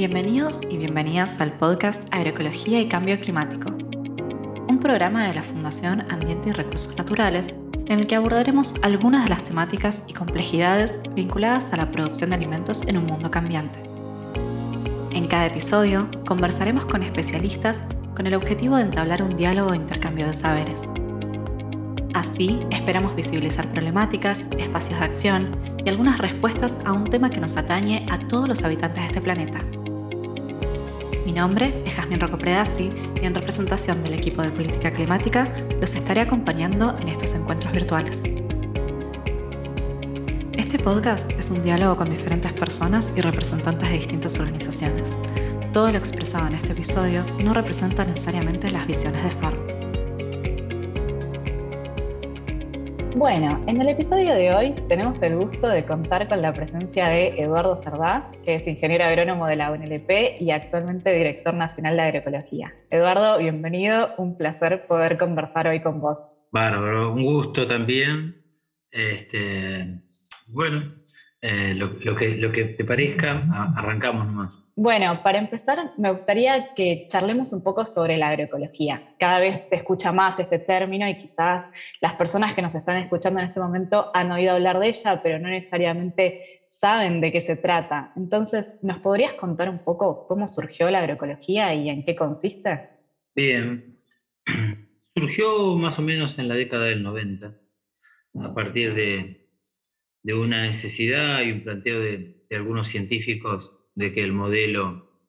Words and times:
Bienvenidos 0.00 0.62
y 0.62 0.78
bienvenidas 0.78 1.42
al 1.42 1.52
podcast 1.52 2.02
Agroecología 2.10 2.80
y 2.80 2.88
Cambio 2.88 3.20
Climático, 3.20 3.68
un 3.68 4.80
programa 4.80 5.26
de 5.26 5.34
la 5.34 5.42
Fundación 5.42 6.10
Ambiente 6.10 6.48
y 6.48 6.52
Recursos 6.52 6.96
Naturales 6.96 7.54
en 7.84 7.98
el 7.98 8.06
que 8.06 8.16
abordaremos 8.16 8.72
algunas 8.80 9.24
de 9.24 9.28
las 9.28 9.44
temáticas 9.44 10.04
y 10.06 10.14
complejidades 10.14 10.98
vinculadas 11.14 11.74
a 11.74 11.76
la 11.76 11.92
producción 11.92 12.30
de 12.30 12.36
alimentos 12.36 12.80
en 12.86 12.96
un 12.96 13.04
mundo 13.04 13.30
cambiante. 13.30 13.78
En 15.12 15.26
cada 15.26 15.44
episodio 15.44 16.08
conversaremos 16.26 16.86
con 16.86 17.02
especialistas 17.02 17.82
con 18.16 18.26
el 18.26 18.32
objetivo 18.32 18.76
de 18.76 18.84
entablar 18.84 19.22
un 19.22 19.36
diálogo 19.36 19.72
de 19.72 19.76
intercambio 19.76 20.28
de 20.28 20.32
saberes. 20.32 20.80
Así, 22.14 22.58
esperamos 22.70 23.14
visibilizar 23.14 23.68
problemáticas, 23.68 24.46
espacios 24.58 24.98
de 24.98 25.04
acción 25.04 25.50
y 25.84 25.90
algunas 25.90 26.16
respuestas 26.16 26.78
a 26.86 26.92
un 26.94 27.04
tema 27.04 27.28
que 27.28 27.38
nos 27.38 27.58
atañe 27.58 28.06
a 28.10 28.18
todos 28.28 28.48
los 28.48 28.64
habitantes 28.64 29.02
de 29.02 29.06
este 29.06 29.20
planeta. 29.20 29.60
Nombre 31.40 31.72
es 31.86 31.94
Jasmine 31.94 32.20
Rocco 32.20 32.36
y 32.44 33.24
en 33.24 33.34
representación 33.34 34.04
del 34.04 34.12
equipo 34.12 34.42
de 34.42 34.50
política 34.50 34.92
climática 34.92 35.50
los 35.80 35.94
estaré 35.94 36.20
acompañando 36.20 36.94
en 37.00 37.08
estos 37.08 37.34
encuentros 37.34 37.72
virtuales. 37.72 38.20
Este 40.52 40.78
podcast 40.78 41.32
es 41.38 41.48
un 41.48 41.62
diálogo 41.62 41.96
con 41.96 42.10
diferentes 42.10 42.52
personas 42.52 43.10
y 43.16 43.22
representantes 43.22 43.88
de 43.88 44.00
distintas 44.00 44.38
organizaciones. 44.38 45.16
Todo 45.72 45.90
lo 45.90 45.96
expresado 45.96 46.46
en 46.46 46.56
este 46.56 46.72
episodio 46.72 47.24
no 47.42 47.54
representa 47.54 48.04
necesariamente 48.04 48.70
las 48.70 48.86
visiones 48.86 49.24
de 49.24 49.30
FARM. 49.30 49.59
Bueno, 53.20 53.62
en 53.66 53.78
el 53.78 53.90
episodio 53.90 54.32
de 54.32 54.54
hoy 54.54 54.74
tenemos 54.88 55.20
el 55.20 55.36
gusto 55.36 55.68
de 55.68 55.84
contar 55.84 56.26
con 56.26 56.40
la 56.40 56.54
presencia 56.54 57.06
de 57.10 57.28
Eduardo 57.38 57.76
Cerdá, 57.76 58.30
que 58.46 58.54
es 58.54 58.66
ingeniero 58.66 59.04
agrónomo 59.04 59.46
de 59.46 59.56
la 59.56 59.70
UNLP 59.70 60.40
y 60.40 60.50
actualmente 60.52 61.12
director 61.12 61.52
nacional 61.52 61.98
de 61.98 62.02
agroecología. 62.02 62.72
Eduardo, 62.88 63.36
bienvenido, 63.36 64.14
un 64.16 64.38
placer 64.38 64.86
poder 64.86 65.18
conversar 65.18 65.66
hoy 65.66 65.82
con 65.82 66.00
vos. 66.00 66.34
Bárbaro, 66.50 67.12
un 67.12 67.22
gusto 67.22 67.66
también. 67.66 68.42
Este, 68.90 70.00
bueno, 70.54 70.80
eh, 71.42 71.74
lo, 71.74 71.96
que, 72.16 72.36
lo 72.36 72.52
que 72.52 72.64
te 72.64 72.84
parezca, 72.84 73.42
arrancamos 73.74 74.26
nomás. 74.26 74.70
Bueno, 74.76 75.22
para 75.22 75.38
empezar, 75.38 75.92
me 75.96 76.12
gustaría 76.12 76.74
que 76.74 77.06
charlemos 77.08 77.54
un 77.54 77.62
poco 77.62 77.86
sobre 77.86 78.18
la 78.18 78.28
agroecología. 78.28 79.14
Cada 79.18 79.38
vez 79.38 79.68
se 79.70 79.76
escucha 79.76 80.12
más 80.12 80.38
este 80.38 80.58
término 80.58 81.08
y 81.08 81.16
quizás 81.16 81.70
las 82.02 82.14
personas 82.16 82.54
que 82.54 82.60
nos 82.60 82.74
están 82.74 82.98
escuchando 82.98 83.40
en 83.40 83.46
este 83.46 83.58
momento 83.58 84.10
han 84.12 84.30
oído 84.30 84.52
hablar 84.52 84.78
de 84.80 84.88
ella, 84.88 85.22
pero 85.22 85.38
no 85.38 85.48
necesariamente 85.48 86.66
saben 86.68 87.22
de 87.22 87.32
qué 87.32 87.40
se 87.40 87.56
trata. 87.56 88.12
Entonces, 88.16 88.76
¿nos 88.82 88.98
podrías 88.98 89.32
contar 89.34 89.70
un 89.70 89.78
poco 89.78 90.26
cómo 90.26 90.46
surgió 90.46 90.90
la 90.90 90.98
agroecología 90.98 91.72
y 91.74 91.88
en 91.88 92.04
qué 92.04 92.14
consiste? 92.14 92.90
Bien, 93.34 93.98
surgió 95.16 95.74
más 95.76 95.98
o 95.98 96.02
menos 96.02 96.38
en 96.38 96.48
la 96.48 96.54
década 96.54 96.84
del 96.84 97.02
90, 97.02 97.58
a 98.42 98.54
partir 98.54 98.92
de 98.92 99.39
de 100.22 100.34
una 100.34 100.62
necesidad 100.62 101.42
y 101.42 101.52
un 101.52 101.62
planteo 101.62 102.00
de, 102.00 102.46
algunos 102.50 102.88
científicos 102.88 103.78
de 103.94 104.12
que 104.12 104.24
el 104.24 104.32
modelo 104.32 105.20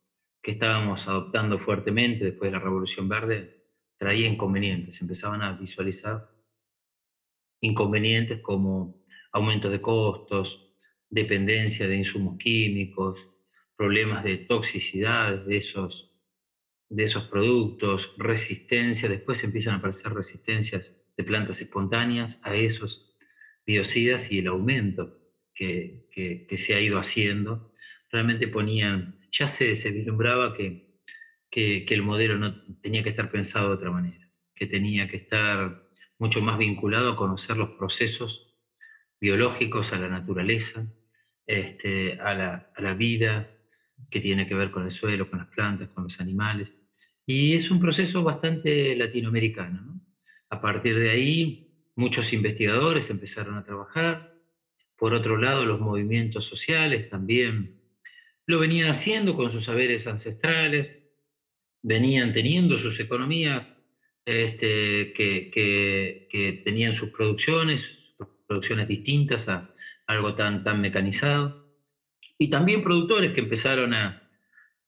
que 0.41 0.51
estábamos 0.51 1.07
adoptando 1.07 1.59
fuertemente 1.59 2.25
después 2.25 2.51
de 2.51 2.57
la 2.57 2.63
Revolución 2.63 3.07
Verde 3.07 3.67
traía 3.97 4.27
inconvenientes, 4.27 4.99
empezaban 5.01 5.43
a 5.43 5.51
visualizar 5.51 6.31
inconvenientes 7.61 8.39
como 8.39 9.05
aumento 9.31 9.69
de 9.69 9.81
costos, 9.81 10.73
dependencia 11.09 11.87
de 11.87 11.97
insumos 11.97 12.37
químicos, 12.39 13.29
problemas 13.75 14.23
de 14.23 14.37
toxicidad 14.37 15.45
de 15.45 15.57
esos, 15.57 16.11
de 16.89 17.03
esos 17.03 17.25
productos, 17.25 18.15
resistencia, 18.17 19.07
después 19.07 19.43
empiezan 19.43 19.75
a 19.75 19.77
aparecer 19.77 20.11
resistencias 20.11 21.05
de 21.15 21.23
plantas 21.23 21.61
espontáneas 21.61 22.39
a 22.41 22.55
esos 22.55 23.10
biocidas 23.65 24.31
y 24.31 24.39
el 24.39 24.47
aumento 24.47 25.17
que, 25.53 26.07
se 26.55 26.75
ha 26.75 26.81
ido 26.81 26.97
haciendo, 26.97 27.73
realmente 28.11 28.47
ponían, 28.47 29.19
ya 29.31 29.47
se, 29.47 29.75
se 29.75 29.91
vislumbraba 29.91 30.53
que, 30.53 30.91
que, 31.49 31.85
el 31.87 32.01
modelo 32.01 32.37
no 32.37 32.63
tenía 32.81 33.03
que 33.03 33.09
estar 33.09 33.29
pensado 33.29 33.69
de 33.69 33.75
otra 33.75 33.91
manera, 33.91 34.31
que 34.55 34.65
tenía 34.65 35.07
que 35.07 35.17
estar 35.17 35.87
mucho 36.17 36.41
más 36.41 36.57
vinculado 36.57 37.11
a 37.11 37.15
conocer 37.15 37.57
los 37.57 37.71
procesos 37.71 38.55
biológicos, 39.19 39.93
a 39.93 39.99
la 39.99 40.07
naturaleza, 40.07 40.91
este, 41.45 42.19
a, 42.19 42.33
la, 42.33 42.93
vida 42.93 43.51
que 44.09 44.19
tiene 44.19 44.47
que 44.47 44.55
ver 44.55 44.71
con 44.71 44.83
el 44.83 44.91
suelo, 44.91 45.29
con 45.29 45.39
las 45.39 45.47
plantas, 45.49 45.89
con 45.89 46.03
los 46.03 46.19
animales. 46.19 46.79
Y 47.25 47.53
es 47.53 47.69
un 47.69 47.79
proceso 47.79 48.23
bastante 48.23 48.95
latinoamericano. 48.95 49.81
¿no? 49.81 50.01
A 50.49 50.61
partir 50.61 50.97
de 50.97 51.09
ahí, 51.09 51.70
Muchos 51.95 52.33
investigadores 52.33 53.09
empezaron 53.09 53.57
a 53.57 53.63
trabajar. 53.63 54.33
Por 54.95 55.13
otro 55.13 55.37
lado, 55.37 55.65
los 55.65 55.79
movimientos 55.79 56.45
sociales 56.45 57.09
también 57.09 57.81
lo 58.45 58.59
venían 58.59 58.89
haciendo 58.89 59.35
con 59.35 59.51
sus 59.51 59.65
saberes 59.65 60.07
ancestrales, 60.07 60.97
venían 61.81 62.33
teniendo 62.33 62.77
sus 62.77 62.99
economías 62.99 63.81
este, 64.25 65.13
que, 65.13 66.61
tenían 66.63 66.93
sus 66.93 67.09
producciones, 67.09 68.13
producciones 68.47 68.87
distintas 68.87 69.49
a 69.49 69.73
algo 70.07 70.35
tan, 70.35 70.63
tan 70.63 70.81
mecanizado. 70.81 71.75
Y 72.37 72.49
también 72.49 72.83
productores 72.83 73.31
que 73.31 73.41
empezaron 73.41 73.93
a, 73.93 74.21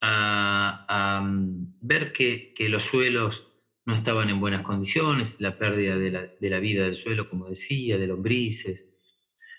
a, 0.01 1.21
mm, 1.21 1.75
ver 1.81 2.11
que, 2.11 2.53
que 2.53 2.69
los 2.69 2.83
suelos 2.83 3.52
no 3.85 3.95
estaban 3.95 4.29
en 4.29 4.39
buenas 4.39 4.63
condiciones, 4.63 5.41
la 5.41 5.57
pérdida 5.57 5.97
de 5.97 6.49
la, 6.49 6.59
vida 6.59 6.83
del 6.83 6.95
suelo, 6.95 7.29
como 7.29 7.49
decía, 7.49 7.97
de 7.97 8.07
lombrices. 8.07 8.85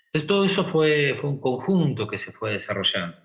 Entonces 0.05 0.27
todo 0.27 0.45
eso 0.45 0.63
fue, 0.63 1.17
fue 1.19 1.29
un 1.29 1.39
conjunto 1.39 2.07
que 2.07 2.17
se 2.17 2.31
fue 2.31 2.53
desarrollando. 2.53 3.17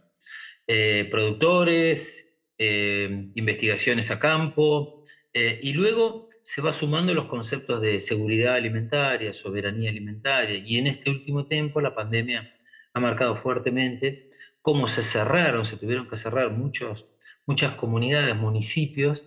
Eh, 0.66 1.08
productores, 1.10 2.38
eh, 2.58 3.30
investigaciones 3.34 4.10
a 4.10 4.18
campo, 4.18 5.04
eh, 5.32 5.58
y 5.62 5.72
luego 5.72 6.28
se 6.42 6.62
va 6.62 6.72
sumando 6.72 7.14
los 7.14 7.26
conceptos 7.26 7.80
de 7.80 8.00
seguridad 8.00 8.54
alimentaria, 8.54 9.32
soberanía 9.32 9.90
alimentaria, 9.90 10.62
y 10.64 10.76
en 10.78 10.86
este 10.86 11.10
último 11.10 11.46
tiempo 11.46 11.80
la 11.80 11.94
pandemia 11.94 12.54
ha 12.92 13.00
marcado 13.00 13.36
fuertemente 13.36 14.30
cómo 14.60 14.88
se 14.88 15.02
cerraron, 15.02 15.64
se 15.64 15.76
tuvieron 15.76 16.08
que 16.08 16.16
cerrar 16.16 16.50
muchos, 16.50 17.06
muchas 17.46 17.74
comunidades, 17.76 18.36
municipios, 18.36 19.24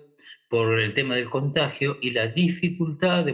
por 0.54 0.80
el 0.80 0.94
tema 0.94 1.16
del 1.16 1.32
contagio 1.32 1.98
y 2.00 2.12
la 2.12 2.28
dificultad 2.28 3.26
de, 3.26 3.34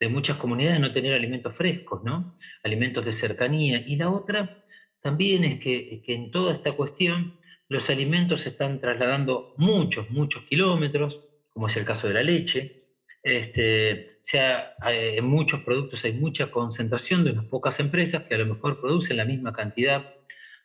de 0.00 0.08
muchas 0.08 0.38
comunidades 0.38 0.80
no 0.80 0.90
tener 0.90 1.12
alimentos 1.12 1.54
frescos, 1.54 2.02
¿no? 2.02 2.38
alimentos 2.62 3.04
de 3.04 3.12
cercanía. 3.12 3.84
Y 3.86 3.96
la 3.96 4.08
otra 4.08 4.64
también 5.02 5.44
es 5.44 5.58
que, 5.60 6.00
que 6.02 6.14
en 6.14 6.30
toda 6.30 6.54
esta 6.54 6.72
cuestión 6.72 7.38
los 7.68 7.90
alimentos 7.90 8.40
se 8.40 8.48
están 8.48 8.80
trasladando 8.80 9.52
muchos, 9.58 10.10
muchos 10.10 10.44
kilómetros, 10.44 11.20
como 11.50 11.66
es 11.66 11.76
el 11.76 11.84
caso 11.84 12.08
de 12.08 12.14
la 12.14 12.22
leche. 12.22 12.86
Este, 13.22 14.16
sea, 14.22 14.76
en 14.86 15.26
muchos 15.26 15.60
productos 15.60 16.06
hay 16.06 16.14
mucha 16.14 16.50
concentración 16.50 17.22
de 17.22 17.32
unas 17.32 17.44
pocas 17.44 17.80
empresas 17.80 18.22
que 18.22 18.34
a 18.34 18.38
lo 18.38 18.46
mejor 18.46 18.80
producen 18.80 19.18
la 19.18 19.26
misma 19.26 19.52
cantidad 19.52 20.14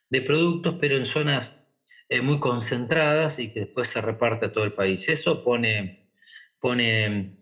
de 0.10 0.22
productos, 0.22 0.78
pero 0.80 0.96
en 0.96 1.06
zonas 1.06 1.63
eh, 2.10 2.22
muy 2.22 2.40
concentradas 2.40 3.40
y 3.40 3.52
que 3.52 3.62
después 3.62 3.90
se 3.90 4.02
reparte 4.02 4.48
a 4.48 4.52
todo 4.52 4.64
el 4.64 4.74
país. 4.74 5.08
Eso 5.10 5.44
pone, 5.44 6.10
pone 6.60 7.38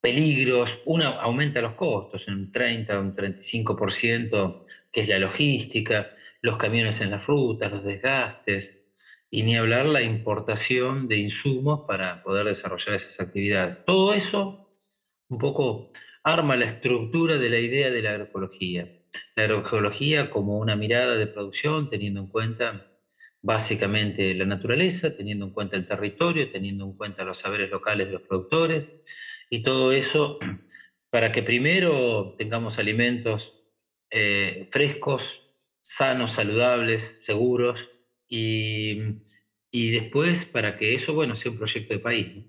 peligros, 0.00 0.80
una, 0.86 1.08
aumenta 1.20 1.60
los 1.60 1.74
costos 1.74 2.28
en 2.28 2.34
un 2.34 2.52
30, 2.52 2.98
un 2.98 3.14
35%, 3.14 4.64
que 4.90 5.00
es 5.02 5.08
la 5.08 5.18
logística, 5.18 6.10
los 6.42 6.56
camiones 6.56 7.00
en 7.00 7.10
las 7.10 7.26
rutas, 7.26 7.70
los 7.70 7.84
desgastes, 7.84 8.80
y 9.30 9.42
ni 9.42 9.56
hablar 9.56 9.86
la 9.86 10.02
importación 10.02 11.06
de 11.06 11.18
insumos 11.18 11.82
para 11.86 12.22
poder 12.22 12.46
desarrollar 12.46 12.96
esas 12.96 13.20
actividades. 13.20 13.84
Todo 13.84 14.12
eso 14.14 14.70
un 15.28 15.38
poco 15.38 15.92
arma 16.24 16.56
la 16.56 16.66
estructura 16.66 17.38
de 17.38 17.50
la 17.50 17.58
idea 17.58 17.90
de 17.90 18.02
la 18.02 18.10
agroecología. 18.10 18.90
La 19.36 19.44
agroecología 19.44 20.30
como 20.30 20.58
una 20.58 20.76
mirada 20.76 21.16
de 21.16 21.26
producción 21.26 21.88
teniendo 21.88 22.20
en 22.20 22.26
cuenta 22.26 22.89
básicamente 23.42 24.34
la 24.34 24.44
naturaleza, 24.44 25.16
teniendo 25.16 25.46
en 25.46 25.52
cuenta 25.52 25.76
el 25.76 25.86
territorio, 25.86 26.50
teniendo 26.50 26.84
en 26.84 26.92
cuenta 26.92 27.24
los 27.24 27.38
saberes 27.38 27.70
locales 27.70 28.08
de 28.08 28.14
los 28.14 28.22
productores, 28.22 28.84
y 29.48 29.62
todo 29.62 29.92
eso 29.92 30.38
para 31.10 31.32
que 31.32 31.42
primero 31.42 32.34
tengamos 32.38 32.78
alimentos 32.78 33.60
eh, 34.10 34.68
frescos, 34.70 35.48
sanos, 35.80 36.32
saludables, 36.32 37.24
seguros, 37.24 37.92
y, 38.30 39.00
después 39.72 40.44
para 40.44 40.78
que 40.78 40.94
eso, 40.94 41.14
bueno, 41.14 41.36
sea 41.36 41.50
un 41.50 41.58
proyecto 41.58 41.94
de 41.94 42.00
país. 42.00 42.44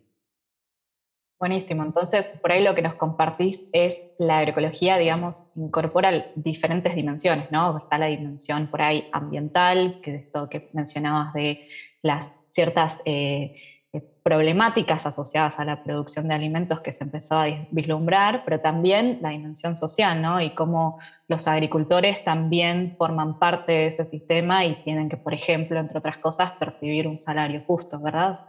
Buenísimo. 1.41 1.83
Entonces, 1.83 2.37
por 2.39 2.51
ahí 2.51 2.63
lo 2.63 2.75
que 2.75 2.83
nos 2.83 2.93
compartís 2.93 3.67
es 3.73 3.97
la 4.19 4.37
agroecología, 4.37 4.99
digamos, 4.99 5.49
incorpora 5.55 6.27
diferentes 6.35 6.93
dimensiones, 6.93 7.51
¿no? 7.51 7.79
Está 7.79 7.97
la 7.97 8.05
dimensión 8.05 8.67
por 8.67 8.83
ahí 8.83 9.09
ambiental, 9.11 10.01
que 10.03 10.13
es 10.13 10.21
esto 10.25 10.47
que 10.49 10.69
mencionabas 10.73 11.33
de 11.33 11.67
las 12.03 12.39
ciertas 12.47 13.01
eh, 13.05 13.55
eh, 13.91 14.01
problemáticas 14.21 15.07
asociadas 15.07 15.57
a 15.57 15.65
la 15.65 15.83
producción 15.83 16.27
de 16.27 16.35
alimentos 16.35 16.79
que 16.81 16.93
se 16.93 17.05
empezó 17.05 17.39
a 17.39 17.47
vislumbrar, 17.71 18.43
pero 18.45 18.59
también 18.59 19.17
la 19.23 19.29
dimensión 19.29 19.75
social, 19.75 20.21
¿no? 20.21 20.39
Y 20.41 20.53
cómo 20.53 20.99
los 21.27 21.47
agricultores 21.47 22.23
también 22.23 22.93
forman 22.99 23.39
parte 23.39 23.71
de 23.71 23.87
ese 23.87 24.05
sistema 24.05 24.63
y 24.63 24.83
tienen 24.83 25.09
que, 25.09 25.17
por 25.17 25.33
ejemplo, 25.33 25.79
entre 25.79 25.97
otras 25.97 26.19
cosas, 26.19 26.51
percibir 26.59 27.07
un 27.07 27.17
salario 27.17 27.63
justo, 27.65 27.99
¿verdad? 27.99 28.41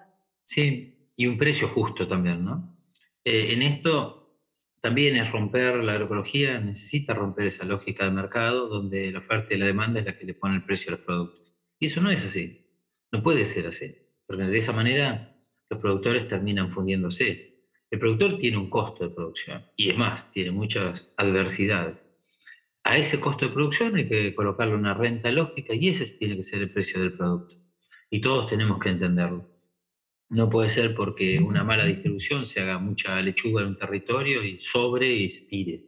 Sí, 0.44 1.08
y 1.16 1.26
un 1.26 1.38
precio 1.38 1.68
justo 1.68 2.06
también, 2.06 2.44
¿no? 2.44 2.72
Eh, 3.24 3.52
en 3.52 3.62
esto 3.62 4.22
también 4.80 5.16
es 5.16 5.30
romper 5.30 5.76
la 5.76 5.92
agroecología, 5.92 6.58
necesita 6.58 7.14
romper 7.14 7.46
esa 7.46 7.64
lógica 7.64 8.04
de 8.04 8.10
mercado 8.10 8.68
donde 8.68 9.12
la 9.12 9.20
oferta 9.20 9.54
y 9.54 9.58
la 9.58 9.66
demanda 9.66 10.00
es 10.00 10.06
la 10.06 10.18
que 10.18 10.24
le 10.24 10.34
pone 10.34 10.56
el 10.56 10.64
precio 10.64 10.88
a 10.90 10.96
los 10.96 11.04
productos. 11.04 11.52
Y 11.78 11.86
eso 11.86 12.00
no 12.00 12.10
es 12.10 12.24
así, 12.24 12.66
no 13.12 13.22
puede 13.22 13.46
ser 13.46 13.68
así, 13.68 13.94
porque 14.26 14.42
de 14.42 14.58
esa 14.58 14.72
manera 14.72 15.36
los 15.70 15.78
productores 15.78 16.26
terminan 16.26 16.72
fundiéndose. 16.72 17.66
El 17.90 17.98
productor 17.98 18.38
tiene 18.38 18.56
un 18.56 18.68
costo 18.68 19.04
de 19.04 19.14
producción 19.14 19.66
y 19.76 19.90
es 19.90 19.96
más, 19.96 20.32
tiene 20.32 20.50
muchas 20.50 21.14
adversidades. 21.16 22.08
A 22.82 22.96
ese 22.96 23.20
costo 23.20 23.46
de 23.46 23.52
producción 23.52 23.94
hay 23.94 24.08
que 24.08 24.34
colocarle 24.34 24.74
una 24.74 24.94
renta 24.94 25.30
lógica 25.30 25.74
y 25.74 25.90
ese 25.90 26.18
tiene 26.18 26.36
que 26.36 26.42
ser 26.42 26.60
el 26.60 26.72
precio 26.72 27.00
del 27.00 27.16
producto. 27.16 27.54
Y 28.10 28.20
todos 28.20 28.50
tenemos 28.50 28.80
que 28.80 28.88
entenderlo. 28.88 29.51
No 30.32 30.48
puede 30.48 30.70
ser 30.70 30.94
porque 30.94 31.38
una 31.40 31.62
mala 31.62 31.84
distribución 31.84 32.46
se 32.46 32.62
haga 32.62 32.78
mucha 32.78 33.20
lechuga 33.20 33.60
en 33.60 33.68
un 33.68 33.76
territorio 33.76 34.42
y 34.42 34.58
sobre 34.58 35.12
y 35.12 35.28
se 35.28 35.44
tire. 35.46 35.84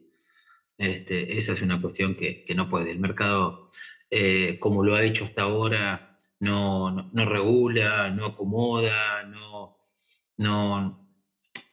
Este, 0.76 1.38
esa 1.38 1.54
es 1.54 1.62
una 1.62 1.80
cuestión 1.80 2.14
que, 2.14 2.44
no 2.54 2.68
puede. 2.68 2.90
El 2.90 2.98
mercado, 2.98 3.70
eh, 4.10 4.58
como 4.60 4.84
lo 4.84 4.96
ha 4.96 5.02
hecho 5.02 5.24
hasta 5.24 5.42
ahora, 5.44 6.18
no, 6.40 7.10
regula, 7.14 8.10
no 8.10 8.26
acomoda, 8.26 9.22
no, 9.22 9.78
no 10.36 11.08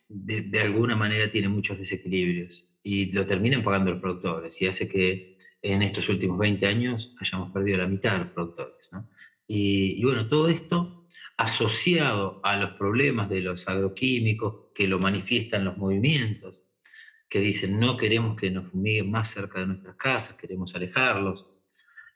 de, 0.07 0.61
alguna 0.61 0.95
manera 0.95 1.29
tiene 1.29 1.49
muchos 1.49 1.77
desequilibrios 1.77 2.69
y 2.83 3.11
lo 3.11 3.27
terminan 3.27 3.63
pagando 3.63 3.91
los 3.91 3.99
productores 3.99 4.61
y 4.61 4.67
hace 4.67 4.87
que 4.87 5.37
en 5.61 5.81
estos 5.81 6.07
últimos 6.07 6.39
20 6.39 6.65
años 6.67 7.17
hayamos 7.19 7.51
perdido 7.51 7.79
la 7.79 7.87
mitad 7.87 8.13
de 8.13 8.19
los 8.19 8.29
productores. 8.29 8.93
¿no? 8.93 9.09
y, 9.45 10.01
bueno, 10.05 10.29
todo 10.29 10.47
esto 10.47 11.00
asociado 11.41 12.39
a 12.43 12.55
los 12.55 12.71
problemas 12.71 13.27
de 13.29 13.41
los 13.41 13.67
agroquímicos 13.67 14.71
que 14.75 14.87
lo 14.87 14.99
manifiestan 14.99 15.65
los 15.65 15.75
movimientos, 15.75 16.63
que 17.27 17.39
dicen 17.39 17.79
no 17.79 17.97
queremos 17.97 18.39
que 18.39 18.51
nos 18.51 18.69
fumiguen 18.69 19.09
más 19.09 19.31
cerca 19.31 19.59
de 19.59 19.65
nuestras 19.65 19.95
casas, 19.95 20.37
queremos 20.37 20.75
alejarlos, 20.75 21.47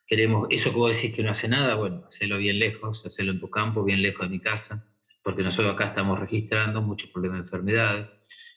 queremos, 0.06 0.48
eso 0.52 0.70
que 0.70 0.78
vos 0.78 0.96
decís 0.96 1.16
que 1.16 1.24
no 1.24 1.32
hace 1.32 1.48
nada, 1.48 1.76
bueno, 1.76 2.04
hacelo 2.08 2.38
bien 2.38 2.60
lejos, 2.60 3.04
hacelo 3.06 3.32
en 3.32 3.40
tu 3.40 3.50
campo, 3.50 3.84
bien 3.84 4.02
lejos 4.02 4.28
de 4.28 4.30
mi 4.30 4.40
casa, 4.40 4.92
porque 5.24 5.42
nosotros 5.42 5.74
acá 5.74 5.86
estamos 5.86 6.20
registrando 6.20 6.84
muchos 6.84 7.10
problemas 7.10 7.40
de 7.40 7.46
enfermedades. 7.46 8.08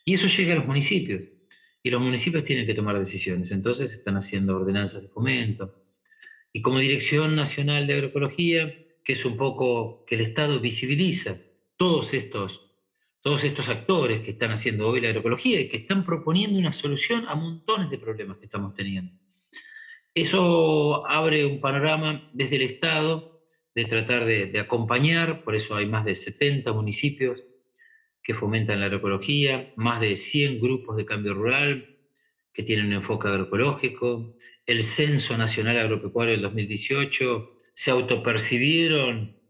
Y 0.05 0.15
eso 0.15 0.26
llega 0.26 0.53
a 0.53 0.56
los 0.56 0.67
municipios, 0.67 1.23
y 1.82 1.91
los 1.91 2.03
municipios 2.03 2.44
tienen 2.44 2.67
que 2.67 2.75
tomar 2.75 2.99
decisiones, 2.99 3.53
entonces 3.53 3.93
están 3.93 4.17
haciendo 4.17 4.56
ordenanzas 4.56 5.03
de 5.03 5.09
fomento. 5.09 5.82
Y 6.53 6.61
como 6.61 6.79
Dirección 6.79 7.37
Nacional 7.37 7.87
de 7.87 7.94
Agroecología, 7.94 8.70
que 9.08 9.14
es 9.14 9.25
un 9.25 9.38
poco 9.38 10.05
que 10.05 10.16
el 10.16 10.20
Estado 10.20 10.60
visibiliza 10.60 11.40
todos 11.78 12.12
estos, 12.12 12.75
todos 13.22 13.43
estos 13.43 13.70
actores 13.70 14.20
que 14.20 14.32
están 14.32 14.50
haciendo 14.50 14.87
hoy 14.87 15.00
la 15.00 15.08
agroecología 15.08 15.58
y 15.62 15.70
que 15.70 15.78
están 15.78 16.05
proponiendo 16.05 16.58
una 16.58 16.75
solución 16.75 17.25
a 17.26 17.34
montones 17.34 17.88
de 17.88 17.96
problemas 17.96 18.37
que 18.37 18.44
estamos 18.44 18.75
teniendo. 18.75 19.14
Eso 20.12 21.08
abre 21.08 21.46
un 21.46 21.58
panorama 21.58 22.28
desde 22.34 22.56
el 22.56 22.62
Estado 22.62 23.40
de 23.75 23.87
tratar 23.87 24.26
de, 24.26 24.60
acompañar, 24.60 25.43
por 25.43 25.55
eso 25.55 25.75
hay 25.75 25.87
más 25.87 26.05
de 26.05 26.14
70 26.14 26.70
municipios 26.75 27.46
que 28.22 28.34
fomentan 28.34 28.78
la 28.78 28.87
agroecología, 28.87 29.72
más 29.76 30.02
de 30.02 30.16
100 30.16 30.60
grupos 30.60 30.99
de 30.99 31.06
cambio 31.06 31.32
rural 31.32 31.96
que 32.52 32.62
tienen 32.62 32.88
un 32.88 32.93
enfoque 32.93 33.28
agroecológico, 33.28 34.37
el 34.66 34.84
Censo 34.84 35.38
Nacional 35.38 35.78
Agropecuario 35.78 36.34
del 36.34 36.43
2018 36.43 37.55
se 37.79 37.93
autopercibieron 37.93 39.41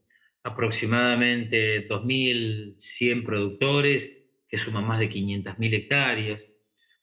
aproximadamente 0.42 1.88
2.100 1.88 3.24
productores 3.24 4.26
que 4.46 4.58
suman 4.58 4.86
más 4.86 4.98
de 4.98 5.08
500.000 5.08 5.72
hectáreas. 5.72 6.46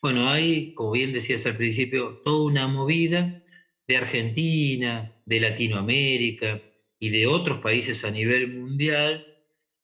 Bueno, 0.03 0.29
hay, 0.29 0.75
como 0.75 0.91
bien 0.91 1.13
decías 1.13 1.43
al 1.47 1.57
principio, 1.57 2.21
toda 2.23 2.45
una 2.45 2.67
movida 2.67 3.43
de 3.87 3.97
Argentina, 3.97 5.19
de 5.25 5.39
Latinoamérica 5.39 6.61
y 6.99 7.09
de 7.09 7.25
otros 7.25 7.57
países 7.57 8.05
a 8.05 8.11
nivel 8.11 8.59
mundial 8.59 9.25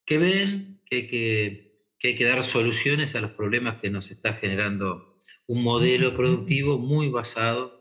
que 0.05 0.19
ven 0.19 0.83
que 0.85 0.95
hay 0.95 1.07
que, 1.07 1.87
que, 1.97 2.07
hay 2.09 2.15
que 2.17 2.25
dar 2.25 2.43
soluciones 2.43 3.15
a 3.15 3.21
los 3.21 3.31
problemas 3.31 3.81
que 3.81 3.89
nos 3.89 4.11
está 4.11 4.33
generando 4.33 5.19
un 5.47 5.63
modelo 5.63 6.15
productivo 6.15 6.77
muy 6.77 7.09
basado 7.09 7.80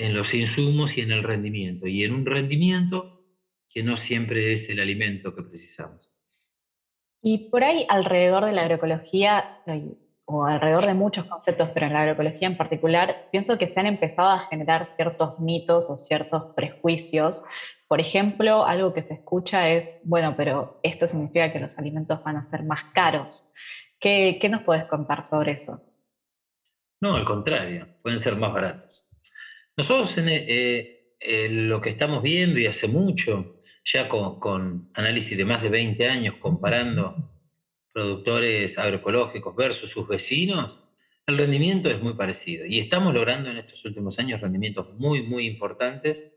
en 0.00 0.14
los 0.14 0.32
insumos 0.32 0.96
y 0.96 1.02
en 1.02 1.12
el 1.12 1.22
rendimiento, 1.22 1.86
y 1.86 2.04
en 2.04 2.14
un 2.14 2.24
rendimiento 2.24 3.22
que 3.68 3.82
no 3.82 3.98
siempre 3.98 4.54
es 4.54 4.70
el 4.70 4.80
alimento 4.80 5.34
que 5.34 5.42
precisamos. 5.42 6.10
Y 7.22 7.50
por 7.50 7.62
ahí, 7.64 7.84
alrededor 7.88 8.46
de 8.46 8.52
la 8.52 8.62
agroecología, 8.62 9.62
o 10.24 10.46
alrededor 10.46 10.86
de 10.86 10.94
muchos 10.94 11.26
conceptos, 11.26 11.68
pero 11.74 11.86
en 11.86 11.92
la 11.92 12.00
agroecología 12.00 12.48
en 12.48 12.56
particular, 12.56 13.28
pienso 13.30 13.58
que 13.58 13.68
se 13.68 13.78
han 13.78 13.86
empezado 13.86 14.30
a 14.30 14.46
generar 14.46 14.86
ciertos 14.86 15.38
mitos 15.38 15.90
o 15.90 15.98
ciertos 15.98 16.54
prejuicios. 16.54 17.44
Por 17.86 18.00
ejemplo, 18.00 18.64
algo 18.64 18.94
que 18.94 19.02
se 19.02 19.14
escucha 19.14 19.68
es, 19.68 20.00
bueno, 20.04 20.34
pero 20.34 20.80
esto 20.82 21.06
significa 21.06 21.52
que 21.52 21.60
los 21.60 21.76
alimentos 21.78 22.24
van 22.24 22.36
a 22.36 22.44
ser 22.44 22.62
más 22.62 22.84
caros. 22.94 23.52
¿Qué, 23.98 24.38
qué 24.40 24.48
nos 24.48 24.62
puedes 24.62 24.84
contar 24.84 25.26
sobre 25.26 25.52
eso? 25.52 25.82
No, 27.02 27.16
al 27.16 27.24
contrario, 27.24 27.86
pueden 28.02 28.18
ser 28.18 28.36
más 28.36 28.52
baratos. 28.52 29.09
Nosotros 29.80 30.14
eh, 30.18 31.48
lo 31.48 31.80
que 31.80 31.88
estamos 31.88 32.22
viendo 32.22 32.58
y 32.58 32.66
hace 32.66 32.86
mucho, 32.86 33.62
ya 33.82 34.10
con, 34.10 34.90
análisis 34.92 35.38
de 35.38 35.46
más 35.46 35.62
de 35.62 35.70
20 35.70 36.06
años 36.06 36.34
comparando 36.38 37.40
productores 37.90 38.78
agroecológicos 38.78 39.56
versus 39.56 39.88
sus 39.88 40.06
vecinos, 40.06 40.80
el 41.26 41.38
rendimiento 41.38 41.88
es 41.88 42.02
muy 42.02 42.12
parecido. 42.12 42.66
Y 42.66 42.78
estamos 42.78 43.14
logrando 43.14 43.48
en 43.48 43.56
estos 43.56 43.82
últimos 43.86 44.18
años 44.18 44.42
rendimientos 44.42 44.92
muy, 44.98 45.22
muy 45.22 45.46
importantes 45.46 46.30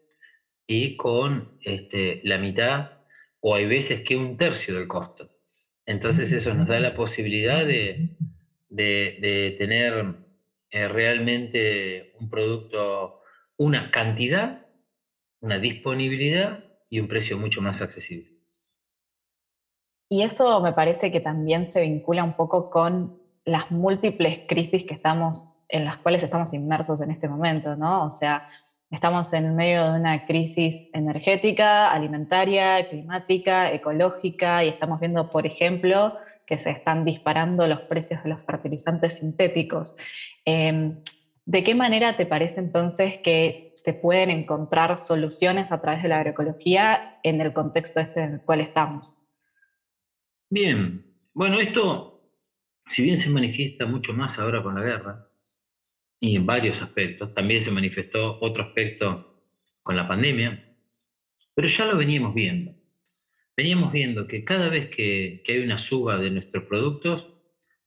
y 0.65 0.95
con 0.95 1.57
este, 1.63 2.21
la 2.23 2.37
mitad 2.37 2.91
o 3.41 3.55
hay 3.55 3.65
veces 3.65 4.03
que 4.03 4.15
un 4.15 4.37
tercio 4.37 4.73
del 4.73 4.87
costo. 4.87 5.29
Entonces 5.85 6.31
eso 6.31 6.53
nos 6.53 6.69
da 6.69 6.79
la 6.79 6.95
posibilidad 6.95 7.65
de, 7.65 8.15
tener 8.69 10.15
eh, 10.71 10.87
realmente 10.87 12.13
un 12.21 12.29
producto 12.29 13.19
una 13.57 13.91
cantidad, 13.91 14.65
una 15.41 15.59
disponibilidad 15.59 16.63
y 16.89 16.99
un 16.99 17.07
precio 17.07 17.37
mucho 17.37 17.61
más 17.61 17.81
accesible. 17.81 18.33
Y 20.09 20.21
eso 20.21 20.61
me 20.61 20.73
parece 20.73 21.11
que 21.11 21.21
también 21.21 21.67
se 21.67 21.81
vincula 21.81 22.23
un 22.23 22.35
poco 22.35 22.69
con 22.69 23.19
las 23.45 23.71
múltiples 23.71 24.41
crisis 24.47 24.85
que 24.85 24.93
estamos, 24.93 25.63
en 25.69 25.85
las 25.85 25.97
cuales 25.97 26.23
estamos 26.23 26.53
inmersos 26.53 27.01
en 27.01 27.11
este 27.11 27.27
momento, 27.27 27.75
¿no? 27.75 28.05
O 28.05 28.11
sea, 28.11 28.47
estamos 28.91 29.33
en 29.33 29.55
medio 29.55 29.91
de 29.91 29.99
una 29.99 30.25
crisis 30.25 30.89
energética, 30.93 31.91
alimentaria, 31.91 32.87
climática, 32.89 33.71
ecológica, 33.71 34.63
y 34.63 34.69
estamos 34.69 34.99
viendo, 34.99 35.29
por 35.29 35.45
ejemplo, 35.45 36.15
que 36.45 36.59
se 36.59 36.71
están 36.71 37.05
disparando 37.05 37.65
los 37.67 37.81
precios 37.81 38.23
de 38.23 38.29
los 38.29 38.41
fertilizantes 38.41 39.15
sintéticos. 39.15 39.97
Em, 40.45 41.01
¿De 41.45 41.63
qué 41.63 41.75
manera 41.75 42.15
te 42.15 42.25
parece 42.25 42.59
entonces 42.61 43.15
que 43.23 43.73
se 43.75 43.93
pueden 43.93 44.29
encontrar 44.29 44.97
soluciones 44.97 45.71
a 45.71 45.81
través 45.81 46.01
de 46.01 46.09
la 46.09 46.19
agroecología 46.19 47.19
en 47.23 47.41
el 47.41 47.51
contexto 47.51 47.99
este 47.99 48.23
en 48.23 48.33
el 48.35 48.41
cual 48.41 48.61
estamos? 48.61 49.19
Bien, 50.49 51.05
bueno, 51.33 51.59
esto, 51.59 52.31
si 52.87 53.03
bien 53.03 53.17
se 53.17 53.29
manifiesta 53.29 53.85
mucho 53.85 54.13
más 54.13 54.39
ahora 54.39 54.63
con 54.63 54.75
la 54.75 54.81
guerra, 54.81 55.27
y 56.19 56.37
en 56.37 56.45
varios 56.45 56.81
aspectos, 56.81 57.33
también 57.33 57.59
se 57.59 57.71
manifestó 57.71 58.39
otro 58.39 58.63
aspecto 58.63 59.41
con 59.81 59.97
la 59.97 60.07
pandemia, 60.07 60.73
pero 61.53 61.67
ya 61.67 61.85
lo 61.85 61.97
veníamos 61.97 62.33
viendo. 62.33 62.73
Veníamos 63.57 63.91
viendo 63.91 64.25
que 64.25 64.45
cada 64.45 64.69
vez 64.69 64.87
que, 64.89 65.43
hay 65.45 65.59
una 65.59 65.77
suba 65.77 66.17
de 66.17 66.31
nuestros 66.31 66.63
productos, 66.63 67.33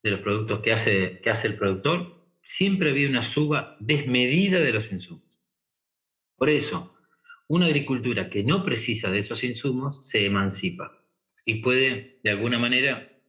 de 0.03 0.11
los 0.11 0.21
productos 0.21 0.61
que 0.61 0.73
hace, 0.73 1.21
que 1.23 1.31
hace 1.31 1.49
el 1.49 1.57
productor, 1.57 2.16
siempre 2.47 2.91
había 2.91 3.09
una 3.09 3.25
suba 3.25 3.77
desmedida 3.81 4.61
de 4.61 4.73
los 4.73 4.93
insumos. 4.93 5.43
Por 6.37 6.49
eso, 6.49 6.97
una 7.49 7.67
agricultura 7.67 8.31
que 8.31 8.45
no 8.45 8.65
precisa 8.65 9.11
de 9.11 9.19
esos 9.19 9.43
insumos 9.43 10.09
se 10.09 10.25
emancipa 10.25 11.05
y 11.45 11.57
puede, 11.57 12.21
de 12.23 12.31
alguna 12.31 12.61
manera, 12.61 13.21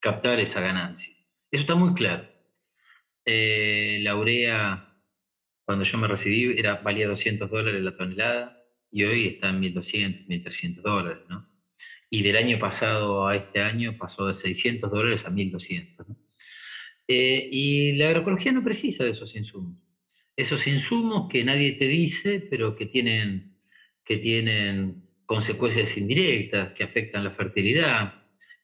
captar 0.00 0.40
esa 0.40 0.60
ganancia. 0.60 1.14
Eso 1.48 1.62
está 1.62 1.76
muy 1.76 1.94
claro. 1.94 2.28
Eh, 3.24 4.00
la 4.02 4.16
urea, 4.16 5.00
cuando 5.64 5.84
yo 5.84 5.98
me 5.98 6.08
recibí, 6.08 6.58
era, 6.58 6.76
valía 6.76 7.06
200 7.06 7.48
dólares 7.48 7.80
la 7.80 7.96
tonelada 7.96 8.64
y 8.90 9.04
hoy 9.04 9.28
está 9.28 9.50
en 9.50 9.60
1.200, 9.60 10.26
1.300 10.26 10.82
dólares, 10.82 11.22
¿no? 11.28 11.48
Y 12.08 12.24
del 12.24 12.36
año 12.36 12.58
pasado 12.58 13.28
a 13.28 13.36
este 13.36 13.62
año 13.62 13.96
pasó 13.96 14.26
de 14.26 14.34
600 14.34 14.90
dólares 14.90 15.24
a 15.24 15.30
1.200, 15.30 16.08
¿no? 16.08 16.19
Eh, 17.12 17.48
y 17.50 17.92
la 17.94 18.06
agroecología 18.06 18.52
no 18.52 18.62
precisa 18.62 19.02
de 19.02 19.10
esos 19.10 19.34
insumos. 19.34 19.76
Esos 20.36 20.64
insumos 20.68 21.28
que 21.28 21.42
nadie 21.42 21.72
te 21.72 21.88
dice, 21.88 22.38
pero 22.38 22.76
que 22.76 22.86
tienen, 22.86 23.56
que 24.04 24.18
tienen 24.18 25.08
consecuencias 25.26 25.96
indirectas, 25.96 26.72
que 26.72 26.84
afectan 26.84 27.24
la 27.24 27.32
fertilidad, 27.32 28.14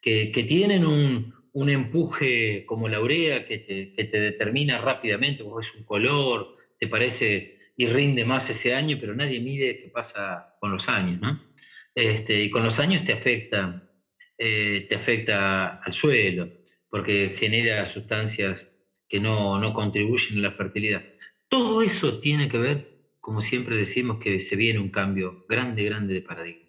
que, 0.00 0.44
tienen 0.46 0.86
un, 0.86 1.34
un, 1.54 1.70
empuje 1.70 2.64
como 2.66 2.86
la 2.86 3.00
urea 3.00 3.44
que 3.44 3.58
te, 3.58 4.20
determina 4.20 4.78
rápidamente, 4.78 5.42
como 5.42 5.58
es 5.58 5.74
un 5.74 5.84
color, 5.84 6.56
te 6.78 6.86
parece 6.86 7.58
y 7.76 7.86
rinde 7.86 8.24
más 8.24 8.48
ese 8.48 8.76
año, 8.76 8.96
pero 9.00 9.12
nadie 9.12 9.40
mide 9.40 9.76
qué 9.76 9.88
pasa 9.88 10.54
con 10.60 10.70
los 10.70 10.88
años, 10.88 11.20
¿no? 11.20 11.52
Este, 11.92 12.44
y 12.44 12.50
con 12.50 12.62
los 12.62 12.78
años 12.78 13.04
te 13.04 13.12
afecta, 13.12 13.90
eh, 14.38 14.86
te 14.88 14.94
afecta 14.94 15.78
al 15.82 15.92
suelo, 15.92 16.55
porque 16.88 17.34
genera 17.36 17.84
sustancias 17.86 18.76
que 19.08 19.20
no, 19.20 19.60
no 19.60 19.72
contribuyen 19.72 20.38
a 20.38 20.48
la 20.48 20.52
fertilidad. 20.52 21.04
Todo 21.48 21.82
eso 21.82 22.18
tiene 22.18 22.48
que 22.48 22.58
ver, 22.58 22.98
como 23.20 23.40
siempre 23.40 23.76
decimos, 23.76 24.18
que 24.18 24.40
se 24.40 24.56
viene 24.56 24.78
un 24.78 24.90
cambio 24.90 25.44
grande, 25.48 25.84
grande 25.84 26.14
de 26.14 26.22
paradigma. 26.22 26.66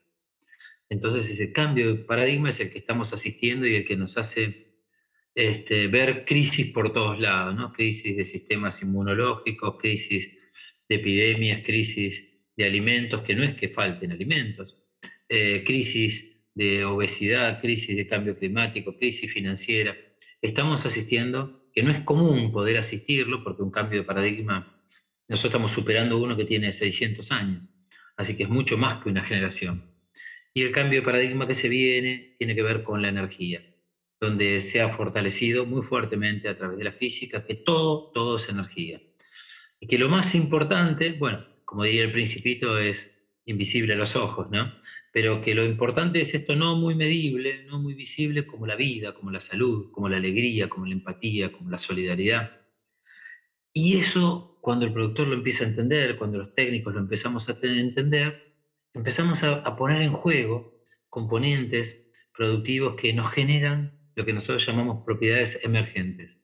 Entonces 0.89 1.29
ese 1.29 1.51
cambio 1.51 1.93
de 1.93 2.03
paradigma 2.03 2.49
es 2.49 2.59
el 2.59 2.71
que 2.71 2.79
estamos 2.79 3.11
asistiendo 3.13 3.67
y 3.67 3.75
el 3.75 3.85
que 3.85 3.97
nos 3.97 4.17
hace 4.17 4.67
este, 5.35 5.87
ver 5.87 6.25
crisis 6.25 6.71
por 6.71 6.93
todos 6.93 7.19
lados, 7.19 7.55
¿no? 7.55 7.71
crisis 7.71 8.15
de 8.15 8.25
sistemas 8.25 8.81
inmunológicos, 8.81 9.77
crisis 9.77 10.35
de 10.87 10.95
epidemias, 10.95 11.63
crisis 11.63 12.41
de 12.55 12.65
alimentos, 12.65 13.21
que 13.21 13.35
no 13.35 13.43
es 13.43 13.53
que 13.55 13.69
falten 13.69 14.11
alimentos, 14.11 14.75
eh, 15.29 15.63
crisis 15.65 16.37
de 16.55 16.85
obesidad, 16.85 17.61
crisis 17.61 17.95
de 17.95 18.07
cambio 18.07 18.37
climático, 18.37 18.97
crisis 18.97 19.31
financiera. 19.31 19.95
Estamos 20.41 20.85
asistiendo, 20.85 21.67
que 21.73 21.81
no 21.81 21.91
es 21.91 22.01
común 22.01 22.51
poder 22.51 22.77
asistirlo, 22.77 23.43
porque 23.43 23.63
un 23.63 23.71
cambio 23.71 23.99
de 23.99 24.05
paradigma, 24.05 24.81
nosotros 25.27 25.51
estamos 25.51 25.71
superando 25.71 26.17
uno 26.19 26.37
que 26.37 26.45
tiene 26.45 26.71
600 26.71 27.31
años, 27.31 27.69
así 28.15 28.37
que 28.37 28.43
es 28.43 28.49
mucho 28.49 28.77
más 28.77 29.01
que 29.01 29.09
una 29.09 29.23
generación. 29.23 29.91
Y 30.53 30.61
el 30.61 30.71
cambio 30.71 30.99
de 30.99 31.05
paradigma 31.05 31.47
que 31.47 31.55
se 31.55 31.69
viene 31.69 32.35
tiene 32.37 32.55
que 32.55 32.61
ver 32.61 32.83
con 32.83 33.01
la 33.01 33.09
energía, 33.09 33.61
donde 34.19 34.61
se 34.61 34.81
ha 34.81 34.89
fortalecido 34.89 35.65
muy 35.65 35.83
fuertemente 35.83 36.49
a 36.49 36.57
través 36.57 36.77
de 36.77 36.83
la 36.83 36.91
física 36.91 37.45
que 37.45 37.55
todo, 37.55 38.11
todo 38.13 38.37
es 38.37 38.47
energía. 38.49 39.01
Y 39.79 39.87
que 39.87 39.97
lo 39.97 40.09
más 40.09 40.35
importante, 40.35 41.13
bueno, 41.13 41.45
como 41.65 41.83
diría 41.83 42.03
el 42.03 42.11
principito, 42.11 42.77
es 42.77 43.19
invisible 43.45 43.93
a 43.93 43.97
los 43.97 44.15
ojos, 44.15 44.47
¿no? 44.51 44.73
Pero 45.11 45.41
que 45.41 45.55
lo 45.55 45.63
importante 45.63 46.21
es 46.21 46.33
esto 46.33 46.55
no 46.55 46.75
muy 46.75 46.95
medible, 46.95 47.65
no 47.65 47.79
muy 47.79 47.93
visible, 47.93 48.45
como 48.45 48.67
la 48.67 48.75
vida, 48.75 49.13
como 49.13 49.31
la 49.31 49.39
salud, 49.39 49.91
como 49.91 50.09
la 50.09 50.17
alegría, 50.17 50.69
como 50.69 50.85
la 50.85 50.93
empatía, 50.93 51.51
como 51.51 51.69
la 51.69 51.77
solidaridad. 51.77 52.57
Y 53.73 53.97
eso, 53.97 54.57
cuando 54.61 54.85
el 54.85 54.93
productor 54.93 55.27
lo 55.27 55.35
empieza 55.35 55.63
a 55.63 55.67
entender, 55.67 56.17
cuando 56.17 56.37
los 56.39 56.53
técnicos 56.53 56.93
lo 56.93 56.99
empezamos 56.99 57.47
a 57.47 57.57
entender, 57.61 58.55
empezamos 58.93 59.43
a, 59.43 59.75
poner 59.75 60.01
en 60.01 60.11
juego 60.11 60.81
componentes 61.09 62.09
productivos 62.35 62.95
que 62.95 63.13
nos 63.13 63.31
generan 63.31 63.99
lo 64.15 64.25
que 64.25 64.33
nosotros 64.33 64.65
llamamos 64.65 65.03
propiedades 65.05 65.63
emergentes. 65.63 66.41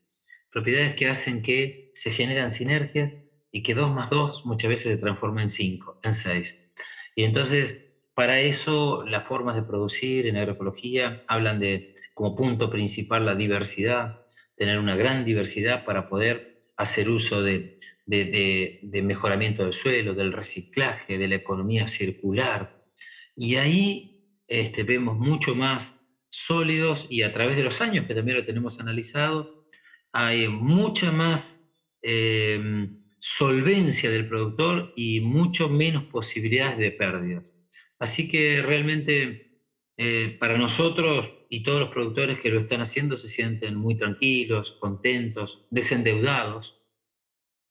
Propiedades 0.51 0.95
que 0.95 1.07
hacen 1.07 1.41
que 1.41 1.91
se 1.95 2.11
generan 2.11 2.51
sinergias 2.51 3.13
y 3.51 3.63
que 3.63 3.73
2 3.73 3.91
más 3.91 4.11
2 4.11 4.45
muchas 4.45 4.69
veces 4.69 4.93
se 4.93 4.97
transforma 4.97 5.41
en 5.41 5.49
5, 5.49 6.01
en 6.03 6.13
6. 6.13 6.59
Y 7.15 7.23
entonces, 7.23 7.92
para 8.15 8.39
eso, 8.39 9.05
las 9.05 9.25
formas 9.25 9.55
de 9.55 9.63
producir 9.63 10.27
en 10.27 10.37
agroecología 10.37 11.23
hablan 11.27 11.59
de, 11.59 11.93
como 12.13 12.35
punto 12.35 12.69
principal, 12.69 13.25
la 13.25 13.35
diversidad, 13.35 14.25
tener 14.55 14.79
una 14.79 14.95
gran 14.95 15.25
diversidad 15.25 15.83
para 15.85 16.09
poder 16.09 16.69
hacer 16.77 17.09
uso 17.09 17.41
de, 17.41 17.79
de, 18.05 19.01
mejoramiento 19.03 19.63
del 19.63 19.73
suelo, 19.73 20.13
del 20.13 20.31
reciclaje, 20.31 21.17
de 21.17 21.27
la 21.27 21.35
economía 21.35 21.87
circular. 21.87 22.85
Y 23.35 23.55
ahí 23.55 24.27
este, 24.47 24.83
vemos 24.83 25.17
mucho 25.17 25.55
más 25.55 26.05
sólidos 26.29 27.07
y 27.09 27.23
a 27.23 27.33
través 27.33 27.55
de 27.55 27.63
los 27.63 27.81
años, 27.81 28.05
que 28.05 28.15
también 28.15 28.37
lo 28.37 28.45
tenemos 28.45 28.79
analizado, 28.79 29.67
hay 30.11 30.47
mucha 30.47 31.11
más... 31.11 31.59
Eh, 32.01 32.89
solvencia 33.25 34.11
del 34.11 34.27
productor 34.27 34.91
y 34.97 35.21
mucho 35.21 35.69
menos 35.69 36.03
posibilidades 36.03 36.77
de 36.77 36.91
pérdidas. 36.91 37.55
Así 38.03 38.27
que 38.27 38.61
realmente 38.61 39.61
eh, 39.95 40.35
para 40.37 40.57
nosotros 40.57 41.31
y 41.49 41.63
todos 41.63 41.79
los 41.79 41.89
productores 41.89 42.37
que 42.37 42.49
lo 42.49 42.59
están 42.59 42.81
haciendo 42.81 43.15
se 43.15 43.29
sienten 43.29 43.75
muy 43.75 43.95
tranquilos, 43.95 44.73
contentos, 44.73 45.65
desendeudados. 45.71 46.81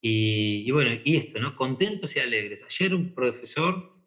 Y, 0.00 0.70
bueno, 0.70 0.90
y 1.04 1.16
esto, 1.18 1.38
¿no? 1.38 1.54
Contentos 1.54 2.16
y 2.16 2.20
alegres. 2.20 2.64
Ayer 2.64 2.94
un 2.94 3.14
profesor 3.14 4.02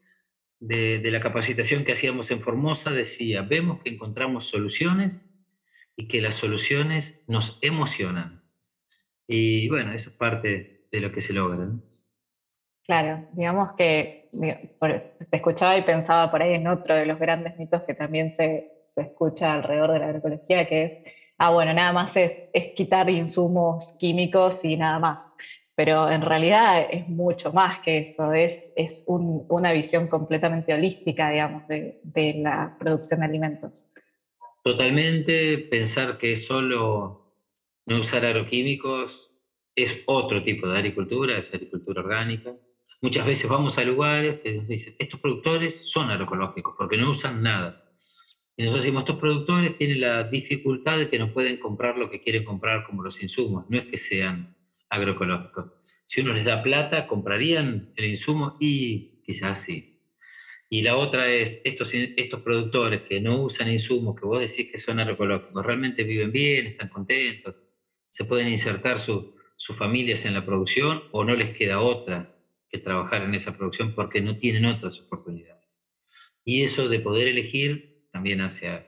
de, 0.60 0.98
de 0.98 1.12
la 1.12 1.20
capacitación 1.20 1.84
que 1.84 1.94
hacíamos 1.94 2.32
en 2.32 2.41
Formosa 2.41 2.89
decía, 2.89 3.44
vemos 3.44 3.84
que 3.84 3.91
encontramos 3.91 4.46
soluciones 4.46 5.29
y 5.96 6.08
que 6.08 6.22
las 6.22 6.34
soluciones 6.34 7.24
nos 7.27 7.60
emocionan. 7.62 8.44
Y 9.27 9.70
bueno, 9.70 9.94
eso 9.94 10.10
es 10.10 10.15
parte 10.15 10.88
de 10.91 11.01
lo 11.01 11.12
que 11.12 11.22
se 11.22 11.34
logra. 11.34 11.70
Claro, 12.86 13.27
digamos 13.34 13.74
que 13.77 14.25
te 14.39 15.38
escuchaba 15.38 15.77
y 15.77 15.84
pensaba 15.84 16.32
por 16.32 16.42
ahí 16.42 16.54
en 16.54 16.68
otro 16.68 16.96
de 16.96 17.06
los 17.06 17.20
grandes 17.20 17.58
mitos 17.58 17.84
que 17.84 17.94
también 17.94 18.32
se, 18.32 18.72
se 18.84 19.01
escucha 19.01 19.54
alrededor 19.54 19.94
de 19.94 20.00
la 20.00 20.06
agroecología, 20.06 20.68
que 20.68 20.84
es, 20.84 20.98
ah, 21.38 21.51
bueno, 21.51 21.74
nada 21.74 21.94
más 21.94 22.15
es, 22.15 22.46
es 22.54 22.74
quitar 22.75 23.10
insumos 23.10 23.94
químicos 24.00 24.63
y 24.65 24.77
nada 24.77 25.00
más. 25.00 25.34
Pero 25.75 26.10
en 26.10 26.22
realidad 26.22 26.88
es 26.89 27.08
mucho 27.10 27.51
más 27.51 27.80
que 27.80 28.00
eso, 28.00 28.32
es, 28.32 28.72
es 28.77 29.04
un, 29.08 29.46
una 29.50 29.74
visión 29.74 30.08
completamente 30.08 30.74
holística, 30.74 31.30
digamos, 31.30 31.68
de, 31.68 32.00
de 32.04 32.36
la 32.36 32.77
producción 32.80 33.20
de 33.20 33.25
alimentos. 33.25 33.86
Totalmente, 34.63 35.68
pensar 35.70 36.18
que 36.18 36.38
solo 36.38 37.36
no 37.86 38.00
usar 38.00 38.25
agroquímicos 38.25 39.38
es 39.75 40.04
otro 40.08 40.42
tipo 40.44 40.68
de 40.68 40.77
agricultura, 40.77 41.38
es 41.38 41.54
agricultura 41.54 42.01
orgánica. 42.01 42.56
Muchas 43.01 43.25
veces 43.25 43.49
vamos 43.49 43.77
a 43.77 43.83
lugares 43.83 44.39
que 44.41 44.55
nos 44.57 44.67
dicen, 44.67 44.95
estos 44.97 45.19
productores 45.19 45.89
son 45.89 46.09
agroecológicos 46.09 46.75
porque 46.77 46.97
no 46.97 47.11
usan 47.11 47.41
nada. 47.41 47.93
Y 48.57 48.63
nosotros 48.63 48.83
decimos, 48.85 49.01
estos 49.01 49.19
productores 49.19 49.75
tienen 49.75 49.99
la 49.99 50.23
dificultad 50.23 50.97
de 50.97 51.09
que 51.09 51.19
no 51.19 51.33
pueden 51.33 51.59
comprar 51.59 51.97
lo 51.97 52.09
que 52.09 52.21
quieren 52.21 52.45
comprar 52.45 52.85
como 52.85 53.03
los 53.03 53.21
insumos, 53.21 53.65
no 53.69 53.77
es 53.77 53.85
que 53.85 53.97
sean 53.97 54.55
agroecológicos. 54.89 55.73
Si 56.05 56.21
uno 56.21 56.33
les 56.33 56.45
da 56.45 56.63
plata, 56.63 57.05
comprarían 57.05 57.91
el 57.97 58.05
insumo 58.05 58.55
y 58.59 59.21
quizás 59.23 59.61
sí. 59.61 60.01
Y 60.69 60.81
la 60.81 60.95
otra 60.95 61.27
es, 61.27 61.61
estos, 61.65 61.93
estos 61.93 62.41
productores 62.41 63.01
que 63.01 63.19
no 63.19 63.41
usan 63.41 63.71
insumos, 63.71 64.15
que 64.19 64.25
vos 64.25 64.39
decís 64.39 64.71
que 64.71 64.77
son 64.77 64.99
agroecológicos, 64.99 65.65
realmente 65.65 66.03
viven 66.03 66.31
bien, 66.31 66.67
están 66.67 66.89
contentos, 66.89 67.61
se 68.09 68.25
pueden 68.25 68.47
insertar 68.47 68.99
su, 68.99 69.35
sus 69.57 69.77
familias 69.77 70.25
en 70.25 70.33
la 70.33 70.45
producción 70.45 71.03
o 71.11 71.23
no 71.25 71.35
les 71.35 71.55
queda 71.55 71.81
otra 71.81 72.35
que 72.77 72.84
trabajar 72.84 73.24
en 73.24 73.34
esa 73.34 73.55
producción 73.55 73.94
porque 73.96 74.22
no 74.22 74.38
tienen 74.38 74.65
otras 74.65 75.00
oportunidades. 75.00 75.75
Y 76.44 76.63
eso 76.63 76.89
de 76.89 77.00
poder 77.00 77.27
elegir 77.27 78.08
también 78.12 78.41
hace 78.41 78.70
a, 78.70 78.86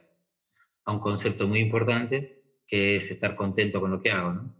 un 0.91 0.99
concepto 0.99 1.47
muy 1.47 1.59
importante 1.59 2.43
que 2.67 2.95
es 2.95 3.11
estar 3.11 3.35
contento 3.35 3.79
con 3.79 3.91
lo 3.91 4.01
que 4.01 4.11
hago, 4.11 4.33
¿no? 4.33 4.55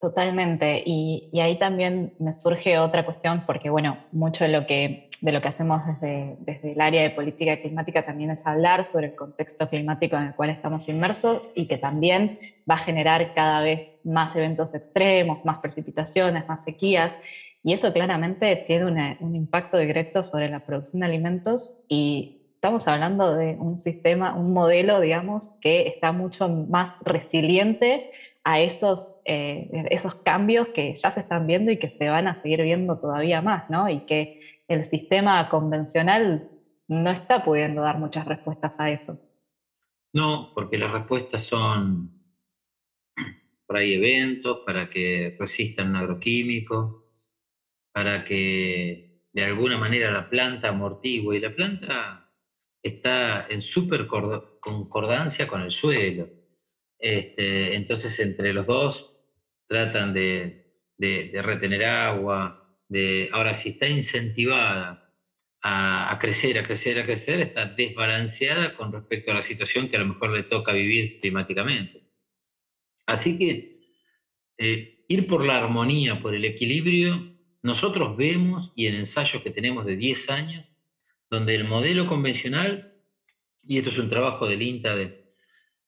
Totalmente. 0.00 0.82
Y, 0.84 1.30
y, 1.32 1.40
ahí 1.40 1.58
también 1.58 2.14
me 2.18 2.34
surge 2.34 2.78
otra 2.78 3.06
cuestión, 3.06 3.44
porque 3.46 3.70
bueno, 3.70 4.04
mucho 4.12 4.44
de 4.44 4.50
lo 4.50 4.66
que 4.66 5.08
de 5.24 5.32
lo 5.32 5.40
que 5.40 5.48
hacemos 5.48 5.80
desde, 5.86 6.36
desde 6.40 6.72
el 6.72 6.80
área 6.82 7.02
de 7.02 7.08
política 7.08 7.58
climática 7.58 8.04
también 8.04 8.30
es 8.30 8.46
hablar 8.46 8.84
sobre 8.84 9.06
el 9.06 9.14
contexto 9.14 9.70
climático 9.70 10.16
en 10.16 10.24
el 10.24 10.34
cual 10.34 10.50
estamos 10.50 10.86
inmersos 10.86 11.48
y 11.54 11.66
que 11.66 11.78
también 11.78 12.38
va 12.70 12.74
a 12.74 12.78
generar 12.78 13.32
cada 13.32 13.62
vez 13.62 13.98
más 14.04 14.36
eventos 14.36 14.74
extremos, 14.74 15.42
más 15.46 15.60
precipitaciones, 15.60 16.46
más 16.46 16.64
sequías. 16.64 17.18
Y 17.64 17.72
eso 17.72 17.92
claramente 17.94 18.62
tiene 18.66 19.16
un 19.20 19.34
impacto 19.34 19.78
directo 19.78 20.22
sobre 20.22 20.50
la 20.50 20.66
producción 20.66 21.00
de 21.00 21.06
alimentos 21.06 21.78
y 21.88 22.42
estamos 22.56 22.86
hablando 22.86 23.34
de 23.34 23.56
un 23.58 23.78
sistema, 23.78 24.34
un 24.34 24.52
modelo, 24.52 25.00
digamos, 25.00 25.56
que 25.62 25.88
está 25.88 26.12
mucho 26.12 26.46
más 26.48 26.96
resiliente 27.02 28.10
a 28.44 28.60
esos, 28.60 29.18
eh, 29.24 29.86
esos 29.90 30.14
cambios 30.16 30.68
que 30.68 30.92
ya 30.92 31.10
se 31.10 31.20
están 31.20 31.46
viendo 31.46 31.72
y 31.72 31.78
que 31.78 31.88
se 31.88 32.10
van 32.10 32.28
a 32.28 32.34
seguir 32.34 32.62
viendo 32.62 32.98
todavía 32.98 33.40
más, 33.40 33.70
¿no? 33.70 33.88
Y 33.88 34.00
que 34.00 34.40
el 34.68 34.84
sistema 34.84 35.48
convencional 35.48 36.50
no 36.86 37.10
está 37.10 37.44
pudiendo 37.44 37.80
dar 37.80 37.98
muchas 37.98 38.26
respuestas 38.26 38.78
a 38.78 38.90
eso. 38.90 39.18
No, 40.12 40.52
porque 40.54 40.76
las 40.76 40.92
respuestas 40.92 41.42
son 41.42 42.12
por 43.66 43.78
ahí 43.78 43.94
eventos 43.94 44.60
para 44.66 44.90
que 44.90 45.34
resistan 45.38 45.90
un 45.90 45.96
agroquímico, 45.96 47.03
para 47.94 48.24
que 48.24 49.28
de 49.32 49.44
alguna 49.44 49.78
manera 49.78 50.10
la 50.10 50.28
planta 50.28 50.70
amortigue. 50.70 51.36
Y 51.36 51.40
la 51.40 51.54
planta 51.54 52.28
está 52.82 53.46
en 53.48 53.62
súper 53.62 54.08
concordancia 54.08 55.46
con 55.46 55.62
el 55.62 55.70
suelo. 55.70 56.28
Este, 56.98 57.76
entonces, 57.76 58.18
entre 58.18 58.52
los 58.52 58.66
dos 58.66 59.20
tratan 59.68 60.12
de, 60.12 60.80
retener 60.98 61.84
agua. 61.84 62.76
De, 62.88 63.30
ahora, 63.32 63.54
si 63.54 63.70
está 63.70 63.86
incentivada 63.86 65.14
a, 65.62 66.18
crecer, 66.20 66.58
a 66.58 66.66
crecer, 66.66 66.98
a 66.98 67.06
crecer, 67.06 67.40
está 67.40 67.66
desbalanceada 67.66 68.74
con 68.74 68.92
respecto 68.92 69.30
a 69.30 69.34
la 69.34 69.42
situación 69.42 69.88
que 69.88 69.96
a 69.96 70.00
lo 70.00 70.06
mejor 70.06 70.30
le 70.30 70.42
toca 70.42 70.72
vivir 70.72 71.20
climáticamente. 71.20 72.10
Así 73.06 73.38
que 73.38 73.70
eh, 74.58 75.04
ir 75.06 75.28
por 75.28 75.46
la 75.46 75.58
armonía, 75.58 76.20
por 76.20 76.34
el 76.34 76.44
equilibrio, 76.44 77.33
nosotros 77.64 78.14
vemos, 78.14 78.72
y 78.74 78.88
en 78.88 78.94
ensayos 78.94 79.42
que 79.42 79.50
tenemos 79.50 79.86
de 79.86 79.96
10 79.96 80.28
años, 80.28 80.72
donde 81.30 81.54
el 81.54 81.64
modelo 81.64 82.06
convencional, 82.06 82.92
y 83.66 83.78
esto 83.78 83.88
es 83.88 83.96
un 83.96 84.10
trabajo 84.10 84.46
del 84.46 84.60
INTA 84.60 84.94
de, 84.94 85.22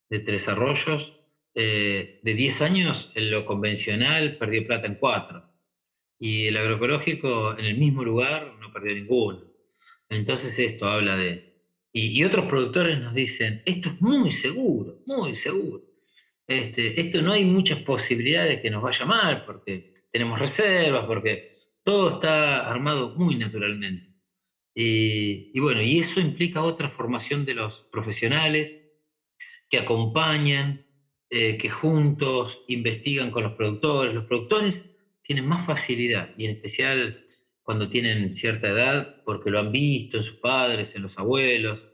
Tres 0.09 0.49
Arroyos, 0.49 1.21
eh, 1.55 2.21
de 2.23 2.35
10 2.35 2.63
años 2.63 3.13
en 3.15 3.31
lo 3.31 3.45
convencional 3.45 4.39
perdió 4.39 4.67
plata 4.67 4.87
en 4.87 4.95
4, 4.95 5.45
y 6.19 6.47
el 6.47 6.57
agroecológico 6.57 7.59
en 7.59 7.67
el 7.67 7.77
mismo 7.77 8.03
lugar 8.03 8.55
no 8.59 8.73
perdió 8.73 8.95
ninguno. 8.95 9.45
Entonces 10.09 10.59
esto 10.59 10.89
habla 10.89 11.15
de... 11.19 11.61
Y, 11.93 12.25
otros 12.25 12.47
productores 12.47 12.99
nos 12.99 13.15
dicen, 13.15 13.63
esto 13.67 13.91
es 13.91 14.01
muy 14.01 14.33
seguro, 14.33 15.03
muy 15.05 15.35
seguro. 15.35 15.83
Este, 16.47 16.99
esto 16.99 17.21
no 17.21 17.33
hay 17.33 17.45
muchas 17.45 17.81
posibilidades 17.81 18.57
de 18.57 18.63
que 18.63 18.71
nos 18.71 18.83
vaya 18.83 19.05
mal 19.05 19.45
porque 19.45 19.93
tenemos 20.11 20.39
reservas, 20.39 21.05
porque 21.05 21.49
todo 21.87 22.15
está 22.15 22.69
armado 22.69 23.15
muy 23.15 23.37
naturalmente. 23.37 24.13
Y, 24.75 25.59
bueno, 25.61 25.81
y 25.81 26.01
eso 26.01 26.21
implica 26.21 26.65
otra 26.65 26.91
formación 26.91 27.47
de 27.47 27.55
los 27.55 27.83
profesionales 27.93 28.83
que 29.71 29.79
acompañan, 29.79 30.85
eh, 31.31 31.57
que 31.57 31.71
juntos 31.71 32.65
investigan 32.67 33.31
con 33.31 33.45
los 33.45 33.53
productores. 33.53 34.13
Los 34.13 34.25
productores 34.25 34.97
tienen 35.23 35.47
más 35.47 35.65
facilidad, 35.65 36.35
y 36.37 36.47
en 36.47 36.57
especial 36.57 37.25
cuando 37.63 37.89
tienen 37.89 38.33
cierta 38.33 38.69
edad, 38.69 39.23
porque 39.25 39.51
lo 39.51 39.61
han 39.61 39.71
visto 39.71 40.17
en 40.17 40.25
sus 40.25 40.41
padres, 40.41 40.97
en 40.97 41.03
los 41.03 41.19
abuelos, 41.19 41.87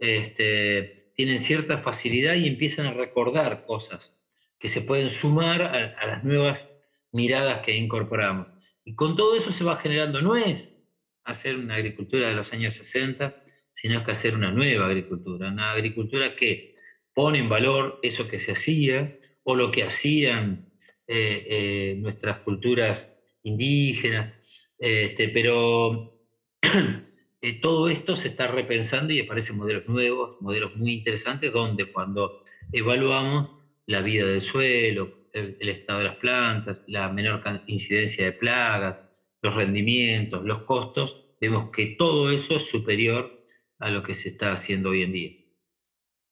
este, 0.00 1.12
tienen 1.14 1.38
cierta 1.38 1.78
facilidad 1.78 2.34
y 2.34 2.48
empiezan 2.48 2.86
a 2.86 2.94
recordar 2.94 3.64
cosas 3.64 4.20
que 4.58 4.68
se 4.68 4.82
pueden 4.82 5.08
sumar 5.08 5.62
a, 5.62 6.06
las 6.06 6.24
nuevas 6.24 6.68
miradas 7.12 7.60
que 7.60 7.76
incorporamos. 7.76 8.55
Y 8.86 8.94
con 8.94 9.16
todo 9.16 9.36
eso 9.36 9.50
se 9.50 9.64
va 9.64 9.76
generando, 9.76 10.22
no 10.22 10.36
es 10.36 10.80
hacer 11.24 11.56
una 11.56 11.74
agricultura 11.74 12.28
de 12.28 12.36
los 12.36 12.52
años 12.52 12.72
60, 12.74 13.42
sino 13.72 14.04
que 14.04 14.12
hacer 14.12 14.36
una 14.36 14.52
nueva 14.52 14.86
agricultura, 14.86 15.50
una 15.50 15.72
agricultura 15.72 16.36
que 16.36 16.76
pone 17.12 17.40
en 17.40 17.48
valor 17.48 17.98
eso 18.02 18.28
que 18.28 18.38
se 18.38 18.52
hacía 18.52 19.18
o 19.42 19.56
lo 19.56 19.72
que 19.72 19.82
hacían 19.82 20.70
eh, 21.08 21.46
eh, 21.50 21.96
nuestras 21.98 22.38
culturas 22.38 23.20
indígenas, 23.42 24.72
este, 24.78 25.30
pero 25.30 26.20
eh, 27.42 27.60
todo 27.60 27.88
esto 27.88 28.16
se 28.16 28.28
está 28.28 28.46
repensando 28.46 29.12
y 29.12 29.20
aparecen 29.20 29.56
modelos 29.56 29.88
nuevos, 29.88 30.40
modelos 30.40 30.76
muy 30.76 30.92
interesantes, 30.92 31.52
donde 31.52 31.90
cuando 31.90 32.44
evaluamos 32.70 33.50
la 33.86 34.00
vida 34.00 34.26
del 34.26 34.40
suelo, 34.40 35.25
el, 35.36 35.68
estado 35.68 36.00
de 36.00 36.06
las 36.06 36.16
plantas, 36.16 36.84
la 36.88 37.08
menor 37.10 37.42
incidencia 37.66 38.24
de 38.24 38.32
plagas, 38.32 39.02
los 39.42 39.54
rendimientos, 39.54 40.44
los 40.44 40.60
costos, 40.60 41.36
vemos 41.40 41.70
que 41.70 41.94
todo 41.98 42.30
eso 42.30 42.56
es 42.56 42.68
superior 42.68 43.30
a 43.78 43.90
lo 43.90 44.02
que 44.02 44.14
se 44.14 44.30
está 44.30 44.52
haciendo 44.52 44.90
hoy 44.90 45.02
en 45.02 45.12
día. 45.12 45.30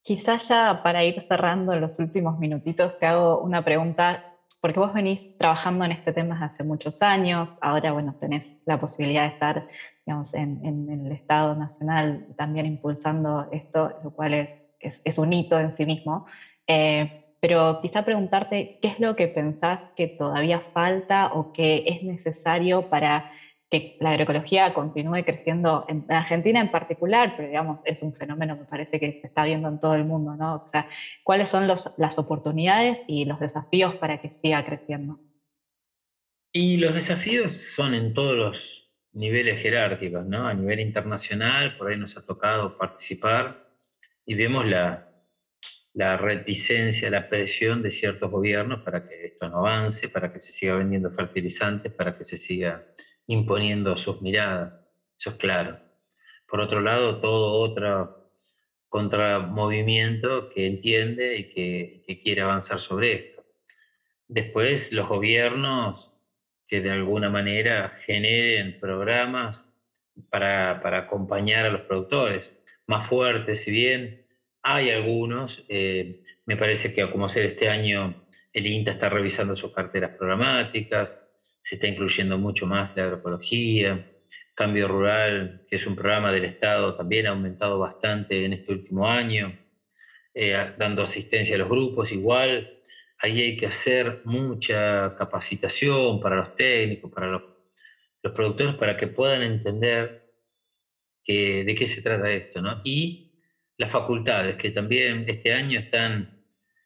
Quizás 0.03 0.49
ya 0.49 0.81
para 0.83 1.05
ir 1.05 1.21
cerrando 1.23 1.73
en 1.73 1.81
los 1.81 1.99
últimos 1.99 2.39
minutitos 2.39 2.99
te 2.99 3.07
hago 3.07 3.41
una 3.41 3.65
pregunta 3.65 4.31
porque 4.61 4.81
vos 4.81 4.95
venís 4.95 5.37
trabajando 5.37 5.85
en 5.85 5.93
este 5.93 6.15
tema 6.15 6.37
desde 6.37 6.47
hace 6.47 6.65
muchos 6.65 7.03
años, 7.03 7.59
ahora, 7.61 7.93
bueno, 7.93 8.17
tenés 8.19 8.63
la 8.65 8.81
posibilidad 8.81 9.25
de 9.25 9.35
estar, 9.35 9.69
digamos, 10.07 10.33
en, 10.33 10.89
el 10.89 11.13
Estado 11.13 11.55
Nacional 11.55 12.29
también 12.39 12.65
impulsando 12.65 13.47
esto, 13.53 13.93
lo 14.03 14.13
cual 14.13 14.33
es, 14.33 14.71
es, 14.81 15.19
un 15.19 15.35
hito 15.35 15.61
en 15.61 15.71
sí 15.71 15.85
mismo. 15.85 16.25
Eh, 16.67 17.24
pero 17.47 17.81
quizá 17.83 18.07
preguntarte 18.07 18.79
qué 18.81 18.89
es 18.89 18.99
lo 19.01 19.17
que 19.17 19.29
pensás 19.29 19.93
que 19.99 20.07
todavía 20.07 20.61
falta 20.73 21.27
o 21.35 21.53
que 21.53 21.85
es 21.87 22.03
necesario 22.03 22.89
para 22.89 23.31
que 23.71 23.99
la 24.01 24.13
agroecología 24.13 24.73
continúe 24.73 25.25
creciendo 25.27 25.85
en 25.87 26.07
Argentina 26.09 26.59
en 26.59 26.71
particular, 26.71 27.35
pero 27.37 27.49
digamos, 27.49 27.81
es 27.85 28.01
un 28.01 28.15
fenómeno 28.15 28.57
me 28.57 28.65
parece 28.65 28.99
que 28.99 29.19
se 29.21 29.27
está 29.27 29.45
viendo 29.45 29.69
en 29.69 29.79
todo 29.79 29.95
el 29.95 30.07
mundo, 30.07 30.35
¿no? 30.37 30.55
O 30.55 30.69
sea, 30.71 30.89
¿cuáles 31.23 31.51
son 31.51 31.69
las 31.69 32.19
oportunidades 32.19 33.03
y 33.07 33.27
los 33.27 33.39
desafíos 33.39 33.95
para 33.97 34.23
que 34.23 34.33
siga 34.33 34.65
creciendo? 34.65 35.21
Y 36.51 36.79
los 36.79 36.95
desafíos 36.95 37.53
son 37.53 37.93
en 37.93 38.15
todos 38.15 38.39
los 38.39 38.91
niveles 39.13 39.61
jerárquicos, 39.61 40.25
¿no? 40.25 40.49
A 40.49 40.55
nivel 40.55 40.81
internacional, 40.81 41.77
por 41.77 41.91
ahí 41.91 41.99
nos 41.99 42.17
ha 42.17 42.25
tocado 42.25 42.79
participar 42.79 43.69
y 44.25 44.35
vemos 44.35 44.67
la, 44.67 45.14
la 45.95 46.17
reticencia, 46.17 47.09
la 47.09 47.29
presión 47.29 47.83
de 47.83 47.91
ciertos 47.91 48.31
gobiernos 48.31 48.83
para 48.83 49.09
que 49.09 49.27
esto 49.27 49.49
no 49.49 49.59
avance, 49.59 50.09
para 50.09 50.33
que 50.33 50.41
se 50.41 50.53
siga 50.53 50.75
vendiendo 50.75 51.11
fertilizantes, 51.11 51.93
para 51.93 52.19
que 52.19 52.25
se 52.25 52.37
siga 52.37 52.85
imponiendo 53.27 53.97
sus 53.97 54.21
miradas, 54.21 54.87
eso 55.19 55.31
es 55.31 55.37
claro. 55.37 55.81
Por 56.49 56.61
otro 56.61 56.81
lado, 56.81 57.21
todo 57.21 57.53
otro 57.53 58.33
contramovimiento 58.89 60.51
que 60.51 60.67
entiende 60.67 61.37
y 61.37 61.49
que, 61.49 62.21
quiere 62.23 62.43
avanzar 62.43 62.81
sobre 62.81 63.13
esto. 63.13 63.45
Después, 64.29 64.93
los 64.93 65.09
gobiernos 65.09 66.13
que 66.67 66.81
de 66.81 66.91
alguna 66.91 67.29
manera 67.29 67.91
generen 68.05 68.79
programas 68.81 69.73
para, 70.31 70.81
acompañar 70.99 71.67
a 71.67 71.71
los 71.71 71.83
productores 71.83 72.57
más 72.87 73.07
fuertes, 73.07 73.63
si 73.63 73.71
bien 73.71 74.24
hay 74.65 74.91
algunos, 74.91 75.63
eh, 75.69 76.23
me 76.47 76.57
parece 76.57 76.95
que 76.95 77.09
como 77.11 77.29
ser 77.29 77.45
este 77.45 77.69
año 77.69 78.27
el 78.51 78.67
INTA 78.67 78.93
está 78.93 79.11
revisando 79.11 79.55
sus 79.55 79.73
carteras 79.73 80.17
programáticas, 80.17 81.21
se 81.61 81.75
está 81.75 81.87
incluyendo 81.87 82.39
mucho 82.39 82.67
más 82.67 82.97
la 82.97 83.05
agroecología. 83.05 84.11
Cambio 84.55 84.89
Rural, 84.89 85.67
que 85.69 85.77
es 85.77 85.87
un 85.87 85.95
programa 85.95 86.33
del 86.33 86.45
Estado, 86.45 86.95
también 86.95 87.27
ha 87.27 87.31
aumentado 87.31 87.79
bastante 87.79 88.45
en 88.45 88.55
este 88.55 88.73
último 88.73 89.07
año, 89.07 89.59
eh, 90.33 90.73
dando 90.79 91.03
asistencia 91.03 91.57
a 91.57 91.59
los 91.59 91.69
grupos. 91.69 92.13
Igual, 92.13 92.81
ahí 93.19 93.43
hay 93.43 93.57
que 93.57 93.67
hacer 93.67 94.23
mucha 94.25 95.15
capacitación 95.17 96.21
para 96.21 96.37
los 96.37 96.55
técnicos, 96.57 97.13
para 97.13 97.27
los, 97.27 97.43
productores, 98.33 98.77
para 98.77 98.97
que 98.97 99.09
puedan 99.09 99.43
entender 99.43 100.33
de 101.27 101.75
qué 101.77 101.87
se 101.87 102.01
trata 102.01 102.31
esto. 102.31 102.63
¿no? 102.63 102.81
Y 102.85 103.24
las 103.77 103.91
facultades, 103.91 104.57
que 104.57 104.71
también 104.71 105.25
este 105.29 105.53
año 105.53 105.79
están 105.79 106.45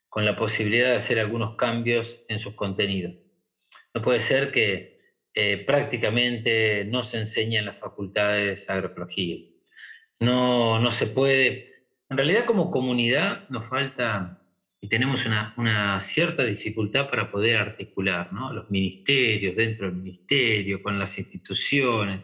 con 0.09 0.25
la 0.25 0.35
posibilidad 0.35 0.89
de 0.89 0.95
hacer 0.97 1.19
algunos 1.19 1.55
cambios 1.55 2.25
en 2.27 2.39
sus 2.39 2.55
contenidos. 2.55 3.15
No 3.93 4.01
puede 4.01 4.19
ser 4.19 4.51
que 4.51 4.97
eh, 5.33 5.63
prácticamente 5.65 6.85
no 6.85 7.03
se 7.03 7.19
enseñe 7.19 7.57
en 7.57 7.65
las 7.65 7.77
facultades 7.77 8.69
agroecología. 8.69 9.37
No, 10.19 10.79
no 10.79 10.91
se 10.91 11.07
puede. 11.07 11.85
En 12.09 12.17
realidad 12.17 12.45
como 12.45 12.71
comunidad 12.71 13.47
nos 13.49 13.67
falta 13.67 14.39
y 14.81 14.87
tenemos 14.87 15.25
una, 15.25 15.99
cierta 15.99 16.45
dificultad 16.45 17.09
para 17.09 17.29
poder 17.29 17.57
articular 17.57 18.31
¿no? 18.31 18.53
los 18.53 18.69
ministerios, 18.71 19.55
dentro 19.55 19.87
del 19.87 19.95
ministerio, 19.95 20.81
con 20.81 20.97
las 20.97 21.17
instituciones. 21.19 22.21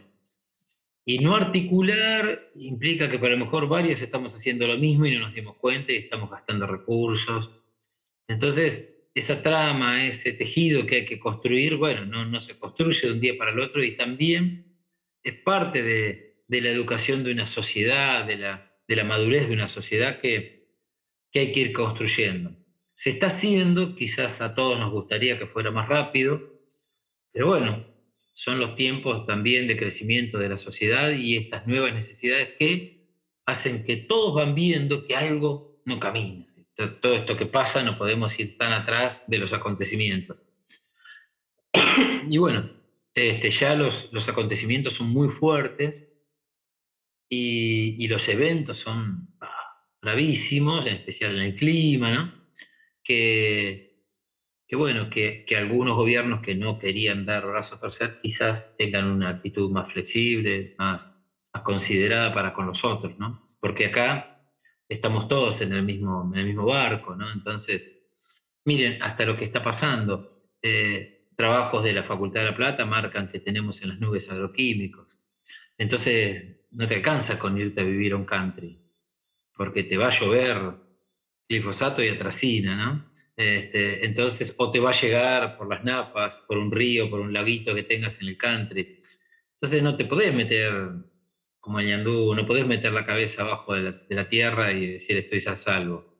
Y 1.08 1.20
no 1.20 1.36
articular 1.36 2.50
implica 2.56 3.10
que 3.10 3.20
para 3.20 3.34
lo 3.36 3.46
mejor 3.46 3.68
varios 3.68 4.02
estamos 4.02 4.34
haciendo 4.34 4.66
lo 4.66 4.76
mismo 4.78 5.06
y 5.06 5.14
no 5.14 5.20
nos 5.20 5.36
dimos 5.36 5.56
cuenta 5.58 5.94
y 5.94 5.98
estamos 5.98 6.32
gastando 6.32 6.66
recursos. 6.66 7.52
Entonces, 8.28 8.96
esa 9.14 9.44
trama, 9.44 10.06
ese 10.08 10.34
tejido 10.34 10.88
que 10.88 10.96
hay 10.96 11.06
que 11.06 11.20
construir, 11.20 11.76
bueno, 11.76 12.06
no, 12.26 12.42
se 12.42 12.58
construye 12.58 13.08
de 13.08 13.14
un 13.14 13.22
día 13.22 13.38
para 13.38 13.52
el 13.52 13.60
otro 13.60 13.84
y 13.84 13.96
también 13.96 14.80
es 15.22 15.36
parte 15.36 15.84
de, 15.84 16.36
la 16.48 16.70
educación 16.70 17.24
de 17.24 17.32
una 17.32 17.46
sociedad, 17.46 18.26
de 18.26 18.38
la, 18.38 19.04
madurez 19.04 19.48
de 19.48 19.54
una 19.54 19.68
sociedad 19.68 20.20
que, 20.20 20.70
que 21.32 21.40
hay 21.40 21.52
que 21.52 21.60
ir 21.60 21.72
construyendo. 21.72 22.52
Se 22.94 23.12
está 23.12 23.28
haciendo, 23.28 23.96
quizás 23.96 24.42
a 24.42 24.56
todos 24.56 24.80
nos 24.80 24.92
gustaría 24.92 25.38
que 25.38 25.46
fuera 25.46 25.70
más 25.70 25.88
rápido, 25.88 26.62
pero 27.32 27.48
bueno, 27.48 27.95
son 28.36 28.60
los 28.60 28.76
tiempos 28.76 29.26
también 29.26 29.68
de 29.68 29.78
crecimiento 29.78 30.38
de 30.38 30.50
la 30.50 30.60
sociedad 30.60 31.12
y 31.12 31.38
estas 31.38 31.66
nuevas 31.66 31.92
necesidades 31.92 32.50
que 32.60 33.08
hacen 33.48 33.84
que 33.84 33.98
todos 33.98 34.36
van 34.36 34.54
viendo 34.54 35.08
que 35.08 35.16
algo 35.16 35.82
no 35.86 36.00
camina 36.00 36.46
todo 36.76 37.16
esto 37.16 37.38
que 37.38 37.46
pasa, 37.46 37.84
no 37.84 37.98
podemos 37.98 38.38
ir 38.40 38.58
tan 38.58 38.74
atrás 38.74 39.26
de 39.28 39.38
los 39.38 39.54
acontecimientos. 39.54 40.44
Y 42.28 42.40
bueno, 42.40 42.72
este, 43.14 43.52
ya 43.52 43.76
los, 43.76 44.12
los 44.12 44.28
acontecimientos 44.28 44.96
son 44.96 45.10
muy 45.10 45.30
fuertes 45.30 46.04
y, 47.30 48.04
y 48.04 48.08
los 48.08 48.28
eventos 48.28 48.78
son 48.78 49.30
ah, 49.42 49.86
gravísimos, 50.02 50.88
en 50.88 50.96
especial 50.96 51.36
en 51.36 51.44
el 51.44 51.56
clima, 51.56 52.12
¿no? 52.12 52.34
Que, 53.04 53.95
que 54.68 54.76
bueno, 54.76 55.10
que, 55.10 55.46
que, 55.46 55.58
algunos 55.58 55.96
gobiernos 55.96 56.42
que 56.42 56.56
no 56.56 56.80
querían 56.80 57.26
dar 57.26 57.46
brazo 57.46 57.76
a 57.76 57.80
torcer 57.80 58.20
quizás 58.22 58.76
tengan 58.78 59.06
una 59.06 59.30
actitud 59.30 59.70
más 59.70 59.92
flexible, 59.92 60.76
más, 60.78 61.28
más 61.54 61.64
considerada 61.64 62.34
para 62.34 62.54
con 62.54 62.66
los 62.66 62.84
otros, 62.84 63.18
¿no? 63.20 63.48
Porque 63.60 63.88
acá 63.88 64.36
estamos 64.90 65.28
todos 65.28 65.62
en 65.62 65.74
el 65.74 65.84
mismo, 65.84 66.32
en 66.34 66.40
el 66.40 66.46
mismo 66.48 66.66
barco, 66.66 67.16
¿no? 67.16 67.32
Entonces, 67.32 68.00
miren, 68.66 69.02
hasta 69.02 69.26
lo 69.26 69.38
que 69.38 69.46
está 69.46 69.64
pasando. 69.64 70.50
Eh, 70.62 71.30
trabajos 71.36 71.84
de 71.84 71.94
la 71.94 72.04
Facultad 72.04 72.42
de 72.42 72.48
La 72.48 72.56
Plata 72.56 72.86
marcan 72.86 73.28
que 73.28 73.40
tenemos 73.40 73.82
en 73.82 73.90
las 73.90 74.00
nubes 74.00 74.32
agroquímicos. 74.32 75.20
Entonces, 75.78 76.58
no 76.72 76.88
te 76.88 76.96
alcanza 76.96 77.38
con 77.38 77.58
irte 77.58 77.82
a 77.82 77.84
vivir 77.84 78.14
a 78.14 78.18
un 78.18 78.26
country, 78.26 78.82
porque 79.56 79.84
te 79.84 79.98
va 79.98 80.08
a 80.08 80.12
llover 80.12 80.76
glifosato 81.48 82.04
y 82.04 82.08
atracina, 82.08 82.76
¿no? 82.76 83.15
Este, 83.38 84.06
entonces, 84.06 84.56
o 84.58 84.72
te 84.72 84.80
va 84.80 84.92
a 84.92 85.00
llegar 85.00 85.58
por 85.58 85.70
las 85.70 85.84
napas, 85.84 86.40
por 86.48 86.58
un 86.58 86.72
río, 86.72 87.10
por 87.10 87.20
un 87.20 87.34
laguito 87.34 87.76
que 87.76 87.84
tengas 87.84 88.22
en 88.22 88.30
el 88.30 88.38
country. 88.38 88.96
Entonces, 89.54 89.84
no 89.84 89.98
te 89.98 90.06
podés 90.06 90.34
meter 90.34 90.92
como 91.60 91.80
el 91.80 91.88
ñandú, 91.88 92.34
no 92.36 92.46
podés 92.46 92.68
meter 92.68 92.94
la 92.94 93.06
cabeza 93.06 93.42
abajo 93.42 93.74
de 93.74 93.82
la, 93.82 93.92
de 93.92 94.16
la 94.16 94.30
tierra 94.30 94.72
y 94.72 94.94
decir 94.94 95.18
estoy 95.18 95.44
a 95.52 95.56
salvo. 95.56 96.16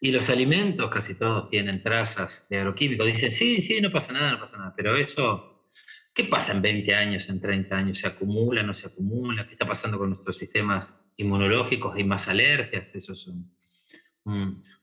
Y 0.00 0.10
los 0.12 0.28
alimentos 0.28 0.90
casi 0.90 1.14
todos 1.14 1.48
tienen 1.48 1.82
trazas 1.82 2.46
de 2.50 2.58
agroquímicos. 2.58 3.06
Dicen, 3.06 3.30
sí, 3.30 3.60
sí, 3.60 3.80
no 3.80 3.90
pasa 3.90 4.12
nada, 4.12 4.32
no 4.32 4.38
pasa 4.40 4.58
nada. 4.58 4.74
Pero 4.76 4.96
eso, 4.96 5.66
¿qué 6.12 6.24
pasa 6.24 6.52
en 6.52 6.60
20 6.60 6.94
años, 6.94 7.28
en 7.30 7.40
30 7.40 7.76
años? 7.76 7.98
¿Se 7.98 8.08
acumula, 8.08 8.62
no 8.62 8.74
se 8.74 8.88
acumula? 8.88 9.46
¿Qué 9.46 9.52
está 9.52 9.66
pasando 9.66 9.98
con 9.98 10.10
nuestros 10.10 10.36
sistemas 10.36 11.12
inmunológicos? 11.16 11.94
¿Hay 11.94 12.04
más 12.04 12.28
alergias? 12.28 12.94
Eso 12.94 13.12
es 13.12 13.26
un, 13.28 13.48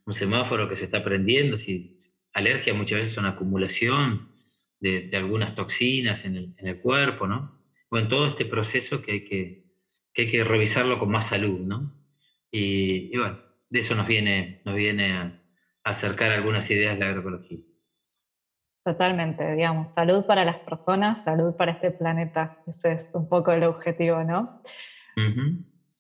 semáforo 0.10 0.68
que 0.70 0.78
se 0.78 0.86
está 0.86 1.04
prendiendo. 1.04 1.58
Si, 1.58 1.96
alergia 2.34 2.74
muchas 2.74 3.00
veces 3.00 3.14
es 3.14 3.18
una 3.18 3.30
acumulación 3.30 4.30
de, 4.80 5.10
algunas 5.14 5.56
toxinas 5.56 6.26
en 6.26 6.56
el, 6.58 6.82
cuerpo, 6.82 7.28
¿no? 7.28 7.60
Bueno, 7.90 8.08
todo 8.08 8.28
este 8.28 8.46
proceso 8.46 9.02
que 9.02 9.12
hay 9.12 9.24
que, 9.26 9.66
hay 10.16 10.30
que 10.30 10.44
revisarlo 10.44 11.00
con 11.00 11.10
más 11.10 11.28
salud, 11.28 11.60
¿no? 11.60 11.98
y 12.52 13.16
bueno, 13.16 13.38
de 13.70 13.80
eso 13.80 13.96
nos 13.96 14.08
viene, 14.08 14.62
nos 14.66 14.76
viene 14.76 15.14
a 15.14 15.40
acercar 15.84 16.32
algunas 16.32 16.70
ideas 16.72 16.96
de 16.96 17.00
la 17.00 17.08
agroecología. 17.08 17.60
Totalmente, 18.84 19.56
digamos, 19.56 19.94
salud 19.94 20.26
para 20.26 20.46
las 20.46 20.58
personas, 20.60 21.24
salud 21.24 21.56
para 21.56 21.74
este 21.74 21.92
planeta. 21.92 22.58
Ese 22.66 22.94
es 22.94 23.10
un 23.14 23.30
poco 23.30 23.52
el 23.52 23.64
objetivo, 23.64 24.24
¿no? 24.24 24.64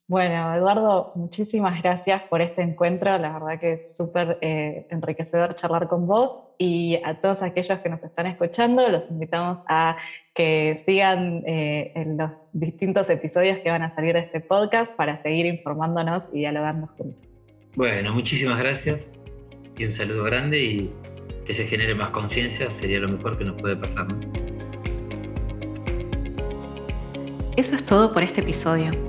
Bueno, 0.10 0.56
Eduardo, 0.56 1.12
muchísimas 1.13 1.84
gracias 1.84 2.24
por 2.32 2.41
este 2.41 2.63
encuentro. 2.63 3.15
La 3.19 3.32
verdad 3.32 3.60
que 3.60 3.74
es 3.74 3.95
súper 3.95 4.39
eh, 4.41 4.88
enriquecedor 4.89 5.54
charlar 5.54 5.88
con 5.88 6.08
vos 6.08 6.32
y 6.58 7.00
a 7.06 7.22
todos 7.22 7.43
aquellos 7.43 7.78
que 7.78 7.89
nos 7.89 8.04
están 8.04 8.26
escuchando, 8.26 8.89
los 8.89 9.08
invitamos 9.12 9.60
a 9.67 9.98
que 10.34 10.82
sigan 10.84 11.43
eh, 11.45 11.91
en 11.93 12.17
los 12.17 12.32
distintos 12.54 13.08
episodios 13.12 13.60
que 13.60 13.69
van 13.69 13.84
a 13.84 13.93
salir 13.93 14.15
de 14.15 14.22
este 14.22 14.39
podcast 14.39 14.95
para 14.95 15.22
seguir 15.22 15.45
informándonos 15.45 16.24
y 16.34 16.39
dialogando 16.39 16.88
juntos. 16.88 17.30
Bueno, 17.76 18.12
muchísimas 18.12 18.58
gracias 18.58 19.13
y 19.78 19.86
un 19.86 19.91
saludo 19.91 20.24
grande 20.24 20.60
y 20.60 20.91
que 21.45 21.54
se 21.54 21.65
genere 21.65 21.93
más 21.93 22.10
conciencia 22.10 22.72
sería 22.72 23.00
lo 23.00 23.10
mejor 23.10 23.38
que 23.38 23.45
nos 23.45 23.62
puede 23.62 23.76
pasar. 23.76 24.08
Eso 27.58 27.76
es 27.76 27.86
todo 27.86 28.12
por 28.12 28.24
este 28.24 28.41
episodio. 28.41 29.09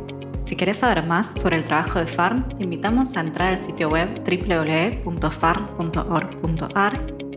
Si 0.51 0.57
querés 0.57 0.79
saber 0.79 1.07
más 1.07 1.29
sobre 1.41 1.55
el 1.55 1.65
trabajo 1.65 2.01
de 2.01 2.09
FARM, 2.09 2.49
te 2.59 2.65
invitamos 2.65 3.17
a 3.17 3.21
entrar 3.21 3.53
al 3.53 3.59
sitio 3.59 3.89
web 3.89 4.21
www.farm.org.ar 4.25 6.93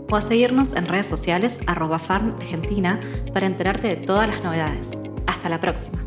o 0.10 0.16
a 0.16 0.22
seguirnos 0.24 0.74
en 0.74 0.88
redes 0.88 1.06
sociales 1.06 1.60
arroba 1.68 2.00
Farm 2.00 2.34
Argentina 2.38 3.00
para 3.32 3.46
enterarte 3.46 3.90
de 3.90 3.98
todas 3.98 4.28
las 4.28 4.44
novedades. 4.44 4.90
Hasta 5.28 5.48
la 5.48 5.62
próxima. 5.62 6.03